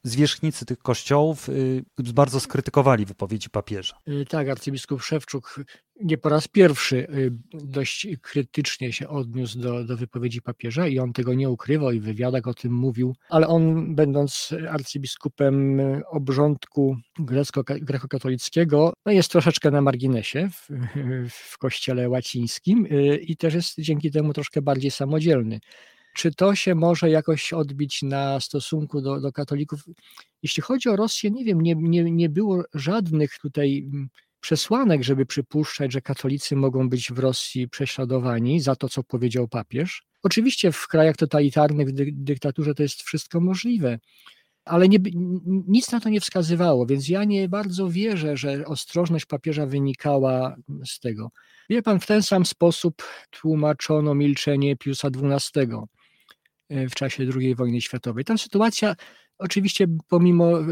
zwierzchnicy 0.03 0.65
tych 0.65 0.79
kościołów 0.79 1.49
y, 1.49 1.83
bardzo 2.13 2.39
skrytykowali 2.39 3.05
wypowiedzi 3.05 3.49
papieża. 3.49 3.97
Y, 4.07 4.25
tak, 4.25 4.49
arcybiskup 4.49 5.01
Szewczuk 5.01 5.59
nie 6.01 6.17
po 6.17 6.29
raz 6.29 6.47
pierwszy 6.47 6.97
y, 6.97 7.31
dość 7.53 8.07
krytycznie 8.21 8.93
się 8.93 9.07
odniósł 9.07 9.59
do, 9.59 9.83
do 9.83 9.97
wypowiedzi 9.97 10.41
papieża 10.41 10.87
i 10.87 10.99
on 10.99 11.13
tego 11.13 11.33
nie 11.33 11.49
ukrywał 11.49 11.91
i 11.91 11.99
w 11.99 12.03
wywiadach 12.03 12.47
o 12.47 12.53
tym 12.53 12.73
mówił, 12.73 13.15
ale 13.29 13.47
on 13.47 13.95
będąc 13.95 14.53
arcybiskupem 14.69 15.81
obrządku 16.09 16.97
grecko-katolickiego, 17.19 18.93
no 19.05 19.11
jest 19.11 19.31
troszeczkę 19.31 19.71
na 19.71 19.81
marginesie 19.81 20.49
w, 20.49 20.67
w 21.29 21.57
kościele 21.57 22.09
łacińskim 22.09 22.87
i 23.21 23.37
też 23.37 23.53
jest 23.53 23.81
dzięki 23.81 24.11
temu 24.11 24.33
troszkę 24.33 24.61
bardziej 24.61 24.91
samodzielny. 24.91 25.59
Czy 26.13 26.33
to 26.33 26.55
się 26.55 26.75
może 26.75 27.09
jakoś 27.09 27.53
odbić 27.53 28.03
na 28.03 28.39
stosunku 28.39 29.01
do, 29.01 29.21
do 29.21 29.31
katolików? 29.31 29.83
Jeśli 30.43 30.63
chodzi 30.63 30.89
o 30.89 30.95
Rosję, 30.95 31.31
nie 31.31 31.45
wiem, 31.45 31.61
nie, 31.61 31.75
nie, 31.75 32.03
nie 32.03 32.29
było 32.29 32.63
żadnych 32.73 33.37
tutaj 33.39 33.77
mm, 33.77 34.09
przesłanek, 34.39 35.03
żeby 35.03 35.25
przypuszczać, 35.25 35.91
że 35.91 36.01
katolicy 36.01 36.55
mogą 36.55 36.89
być 36.89 37.11
w 37.11 37.19
Rosji 37.19 37.69
prześladowani 37.69 38.59
za 38.59 38.75
to, 38.75 38.89
co 38.89 39.03
powiedział 39.03 39.47
papież. 39.47 40.03
Oczywiście 40.23 40.71
w 40.71 40.87
krajach 40.87 41.17
totalitarnych, 41.17 41.89
w 41.89 41.91
dy, 41.91 42.09
dyktaturze 42.11 42.73
to 42.73 42.83
jest 42.83 43.01
wszystko 43.01 43.39
możliwe, 43.39 43.99
ale 44.65 44.89
nie, 44.89 44.97
nic 45.67 45.91
na 45.91 45.99
to 45.99 46.09
nie 46.09 46.21
wskazywało, 46.21 46.85
więc 46.85 47.09
ja 47.09 47.23
nie 47.23 47.49
bardzo 47.49 47.89
wierzę, 47.89 48.37
że 48.37 48.65
ostrożność 48.65 49.25
papieża 49.25 49.65
wynikała 49.65 50.55
z 50.85 50.99
tego. 50.99 51.31
Wie 51.69 51.81
pan, 51.81 51.99
w 51.99 52.05
ten 52.05 52.23
sam 52.23 52.45
sposób 52.45 53.03
tłumaczono 53.31 54.15
milczenie 54.15 54.75
Piusa 54.75 55.07
XII 55.07 55.67
w 56.89 56.95
czasie 56.95 57.23
II 57.35 57.55
wojny 57.55 57.81
światowej. 57.81 58.25
Tam 58.25 58.37
sytuacja 58.37 58.95
oczywiście 59.37 59.87
pomimo 60.07 60.59
e, 60.59 60.63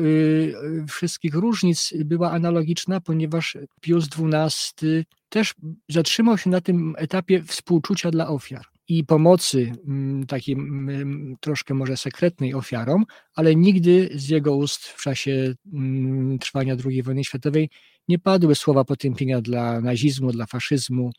wszystkich 0.88 1.36
różnic 1.36 1.94
była 2.06 2.32
analogiczna, 2.32 3.02
ponieważ 3.02 3.58
Pius 3.82 4.06
XII 4.20 5.06
też 5.30 5.54
zatrzymał 5.90 6.38
się 6.38 6.50
na 6.50 6.62
tym 6.62 6.96
etapie 6.98 7.44
współczucia 7.44 8.12
dla 8.12 8.28
ofiar 8.28 8.66
i 8.88 9.04
pomocy 9.04 9.72
mm, 9.88 10.26
takim 10.26 10.90
mm, 10.90 11.36
troszkę 11.40 11.74
może 11.74 11.98
sekretnej 11.98 12.54
ofiarom, 12.54 13.06
ale 13.36 13.56
nigdy 13.56 14.10
z 14.16 14.30
jego 14.30 14.56
ust 14.56 14.86
w 14.86 15.02
czasie 15.02 15.54
mm, 15.74 16.40
trwania 16.40 16.76
II 16.86 17.04
wojny 17.04 17.24
światowej 17.24 17.70
nie 18.08 18.20
padły 18.20 18.56
słowa 18.56 18.84
potępienia 18.84 19.42
dla 19.42 19.82
nazizmu, 19.82 20.32
dla 20.32 20.46
faszyzmu, 20.46 21.12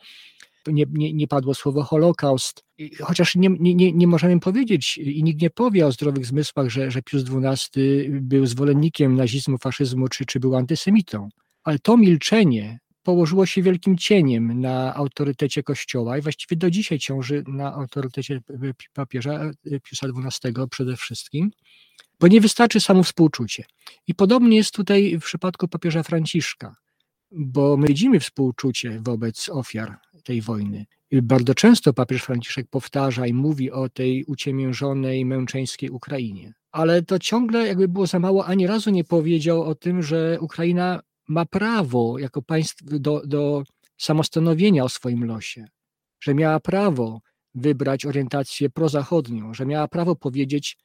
nie, 0.66 0.84
nie, 0.90 1.12
nie 1.12 1.28
padło 1.28 1.54
słowo 1.54 1.82
Holokaust, 1.82 2.64
chociaż 3.00 3.34
nie, 3.36 3.48
nie, 3.60 3.92
nie 3.92 4.06
możemy 4.06 4.40
powiedzieć 4.40 4.98
i 4.98 5.22
nikt 5.22 5.42
nie 5.42 5.50
powie 5.50 5.86
o 5.86 5.92
zdrowych 5.92 6.26
zmysłach, 6.26 6.68
że, 6.68 6.90
że 6.90 7.02
Pius 7.02 7.24
XII 7.30 8.06
był 8.10 8.46
zwolennikiem 8.46 9.14
nazizmu, 9.14 9.58
faszyzmu 9.58 10.08
czy, 10.08 10.26
czy 10.26 10.40
był 10.40 10.56
antysemitą. 10.56 11.28
Ale 11.64 11.78
to 11.78 11.96
milczenie 11.96 12.78
położyło 13.02 13.46
się 13.46 13.62
wielkim 13.62 13.98
cieniem 13.98 14.60
na 14.60 14.94
autorytecie 14.94 15.62
Kościoła 15.62 16.18
i 16.18 16.22
właściwie 16.22 16.56
do 16.56 16.70
dzisiaj 16.70 16.98
ciąży 16.98 17.44
na 17.46 17.74
autorytecie 17.74 18.40
papieża 18.92 19.50
Piusa 19.82 20.06
XII 20.06 20.52
przede 20.70 20.96
wszystkim, 20.96 21.50
bo 22.20 22.28
nie 22.28 22.40
wystarczy 22.40 22.80
samo 22.80 23.02
współczucie. 23.02 23.64
I 24.06 24.14
podobnie 24.14 24.56
jest 24.56 24.74
tutaj 24.74 25.18
w 25.18 25.24
przypadku 25.24 25.68
papieża 25.68 26.02
Franciszka, 26.02 26.76
bo 27.32 27.76
my 27.76 27.86
widzimy 27.86 28.20
współczucie 28.20 29.00
wobec 29.04 29.48
ofiar 29.48 29.98
tej 30.24 30.40
wojny. 30.40 30.86
Bardzo 31.12 31.54
często 31.54 31.92
papież 31.92 32.22
Franciszek 32.22 32.66
powtarza 32.70 33.26
i 33.26 33.32
mówi 33.32 33.70
o 33.70 33.88
tej 33.88 34.24
uciemiężonej, 34.24 35.24
męczeńskiej 35.24 35.90
Ukrainie. 35.90 36.52
Ale 36.72 37.02
to 37.02 37.18
ciągle 37.18 37.66
jakby 37.66 37.88
było 37.88 38.06
za 38.06 38.18
mało, 38.18 38.46
ani 38.46 38.66
razu 38.66 38.90
nie 38.90 39.04
powiedział 39.04 39.62
o 39.62 39.74
tym, 39.74 40.02
że 40.02 40.38
Ukraina 40.40 41.00
ma 41.28 41.46
prawo 41.46 42.18
jako 42.18 42.42
państwo 42.42 42.98
do, 42.98 43.22
do 43.26 43.64
samostanowienia 43.98 44.84
o 44.84 44.88
swoim 44.88 45.24
losie, 45.24 45.66
że 46.20 46.34
miała 46.34 46.60
prawo 46.60 47.20
wybrać 47.54 48.06
orientację 48.06 48.70
prozachodnią, 48.70 49.54
że 49.54 49.66
miała 49.66 49.88
prawo 49.88 50.16
powiedzieć 50.16 50.78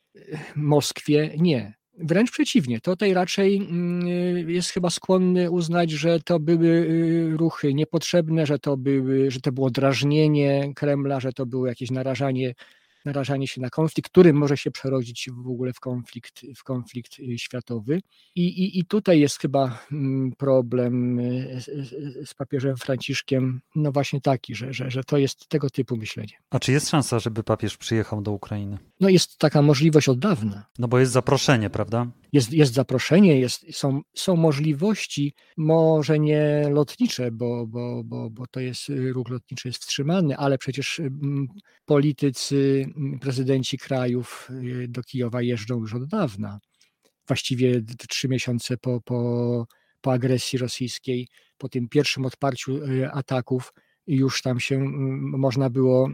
Moskwie 0.56 1.36
nie. 1.38 1.77
Wręcz 2.00 2.32
przeciwnie, 2.32 2.82
tutaj 2.82 3.14
raczej 3.14 3.58
mm, 3.58 4.50
jest 4.50 4.70
chyba 4.70 4.90
skłonny 4.90 5.52
uznać, 5.52 5.92
że 5.92 6.20
to 6.20 6.40
były 6.40 6.68
y, 6.68 7.38
ruchy 7.38 7.74
niepotrzebne, 7.74 8.46
że 8.46 8.60
to, 8.60 8.78
były, 8.78 9.32
że 9.32 9.40
to 9.40 9.52
było 9.52 9.70
drażnienie 9.70 10.74
Kremla, 10.76 11.20
że 11.20 11.34
to 11.34 11.46
było 11.46 11.68
jakieś 11.68 11.92
narażanie 11.92 12.54
narażanie 13.06 13.48
się 13.48 13.62
na 13.62 13.70
konflikt, 13.70 14.12
który 14.12 14.34
może 14.34 14.58
się 14.58 14.72
przerodzić 14.72 15.30
w 15.34 15.48
ogóle 15.48 15.74
w 15.74 15.80
konflikt, 15.80 16.42
w 16.56 16.64
konflikt 16.64 17.20
y, 17.20 17.38
światowy. 17.38 18.02
I, 18.36 18.48
i, 18.48 18.80
i 18.80 18.86
tutaj 18.86 19.20
jest 19.20 19.40
chyba 19.40 19.80
mm, 19.92 20.32
problem 20.38 21.20
y, 21.20 21.62
z, 21.62 22.30
z 22.30 22.34
papieżem 22.34 22.78
Franciszkiem, 22.78 23.62
no 23.76 23.92
właśnie 23.92 24.22
taki, 24.22 24.56
że, 24.56 24.74
że, 24.74 24.92
że 24.92 25.04
to 25.04 25.18
jest 25.18 25.48
tego 25.48 25.70
typu 25.70 25.98
myślenie. 25.98 26.34
A 26.50 26.60
czy 26.60 26.72
jest 26.72 26.90
szansa, 26.90 27.20
żeby 27.20 27.44
papież 27.44 27.78
przyjechał 27.78 28.22
do 28.22 28.32
Ukrainy? 28.32 28.78
No 29.00 29.10
jest 29.10 29.38
taka 29.38 29.62
możliwość 29.62 30.10
od 30.10 30.20
dawna. 30.20 30.66
No 30.80 30.88
bo 30.88 31.00
jest 31.00 31.12
zaproszenie, 31.12 31.70
prawda? 31.70 32.08
Jest, 32.34 32.54
jest 32.54 32.74
zaproszenie, 32.74 33.40
jest, 33.40 33.66
są, 33.72 34.02
są 34.14 34.36
możliwości, 34.36 35.34
może 35.58 36.20
nie 36.20 36.70
lotnicze, 36.72 37.32
bo, 37.32 37.68
bo, 37.68 38.04
bo, 38.04 38.30
bo 38.30 38.48
to 38.48 38.60
jest 38.60 38.90
ruch 38.90 39.30
lotniczy 39.30 39.68
jest 39.68 39.82
wstrzymany, 39.82 40.38
ale 40.38 40.58
przecież 40.58 41.00
mm, 41.00 41.48
politycy, 41.86 42.86
prezydenci 43.22 43.78
krajów 43.78 44.50
y, 44.52 44.88
do 44.88 45.04
Kijowa 45.04 45.42
jeżdżą 45.42 45.80
już 45.80 45.94
od 45.94 46.06
dawna. 46.06 46.60
Właściwie 47.28 47.82
trzy 48.10 48.28
miesiące 48.28 48.78
po, 48.78 49.02
po, 49.02 49.68
po 50.02 50.12
agresji 50.12 50.60
rosyjskiej, 50.60 51.28
po 51.58 51.70
tym 51.70 51.90
pierwszym 51.90 52.26
odparciu 52.26 52.78
y, 52.78 53.12
ataków, 53.12 53.74
już 54.08 54.42
tam 54.42 54.60
się 54.60 54.76
mm, 54.76 55.40
można 55.40 55.70
było 55.70 56.10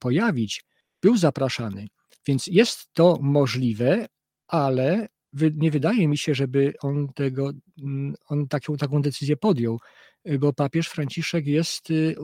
pojawić. 0.00 0.64
Był 1.02 1.16
zapraszany. 1.16 1.86
Więc 2.26 2.46
jest 2.46 2.88
to 2.92 3.18
możliwe, 3.22 4.06
ale 4.48 5.08
nie 5.54 5.70
wydaje 5.70 6.08
mi 6.08 6.18
się, 6.18 6.34
żeby 6.34 6.72
on 6.82 7.08
tego, 7.14 7.50
on 8.28 8.48
taką, 8.48 8.76
taką 8.76 9.02
decyzję 9.02 9.36
podjął, 9.36 9.78
bo 10.38 10.52
papież 10.52 10.88
Franciszek 10.88 11.46
jest 11.46 11.90
y, 11.90 12.16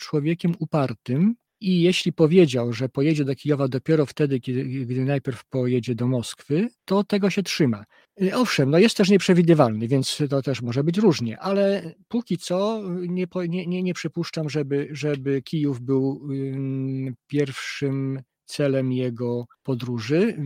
człowiekiem 0.00 0.54
upartym 0.58 1.34
i 1.62 1.80
jeśli 1.80 2.12
powiedział, 2.12 2.72
że 2.72 2.88
pojedzie 2.88 3.24
do 3.24 3.34
Kijowa 3.34 3.68
dopiero 3.68 4.06
wtedy, 4.06 4.40
kiedy, 4.40 4.64
gdy 4.64 5.04
najpierw 5.04 5.44
pojedzie 5.44 5.94
do 5.94 6.06
Moskwy, 6.06 6.68
to 6.84 7.04
tego 7.04 7.30
się 7.30 7.42
trzyma. 7.42 7.84
Y, 8.22 8.36
owszem, 8.36 8.70
no 8.70 8.78
jest 8.78 8.96
też 8.96 9.08
nieprzewidywalny, 9.08 9.88
więc 9.88 10.18
to 10.30 10.42
też 10.42 10.62
może 10.62 10.84
być 10.84 10.98
różnie, 10.98 11.38
ale 11.38 11.94
póki 12.08 12.38
co 12.38 12.82
nie, 13.08 13.26
nie, 13.48 13.66
nie, 13.66 13.82
nie 13.82 13.94
przypuszczam, 13.94 14.50
żeby, 14.50 14.88
żeby 14.90 15.42
Kijów 15.42 15.80
był 15.80 16.28
pierwszym 17.26 18.22
celem 18.44 18.92
jego 18.92 19.46
podróży 19.62 20.36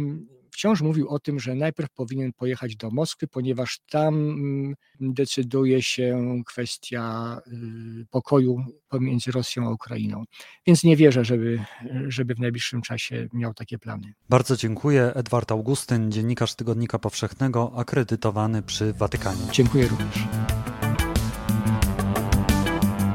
wciąż 0.56 0.80
mówił 0.80 1.08
o 1.08 1.18
tym, 1.18 1.40
że 1.40 1.54
najpierw 1.54 1.90
powinien 1.90 2.32
pojechać 2.32 2.76
do 2.76 2.90
Moskwy, 2.90 3.28
ponieważ 3.28 3.80
tam 3.90 4.14
mm, 4.14 4.74
decyduje 5.00 5.82
się 5.82 6.42
kwestia 6.46 7.36
y, 7.46 8.06
pokoju 8.10 8.64
pomiędzy 8.88 9.30
Rosją 9.30 9.66
a 9.66 9.70
Ukrainą. 9.70 10.24
Więc 10.66 10.84
nie 10.84 10.96
wierzę, 10.96 11.24
żeby, 11.24 11.64
żeby 12.08 12.34
w 12.34 12.38
najbliższym 12.38 12.82
czasie 12.82 13.28
miał 13.32 13.54
takie 13.54 13.78
plany. 13.78 14.12
Bardzo 14.28 14.56
dziękuję. 14.56 15.12
Edward 15.14 15.52
Augustyn, 15.52 16.12
dziennikarz 16.12 16.54
Tygodnika 16.54 16.98
Powszechnego, 16.98 17.72
akredytowany 17.76 18.62
przy 18.62 18.92
Watykanie. 18.92 19.42
Dziękuję 19.52 19.88
również. 19.88 20.14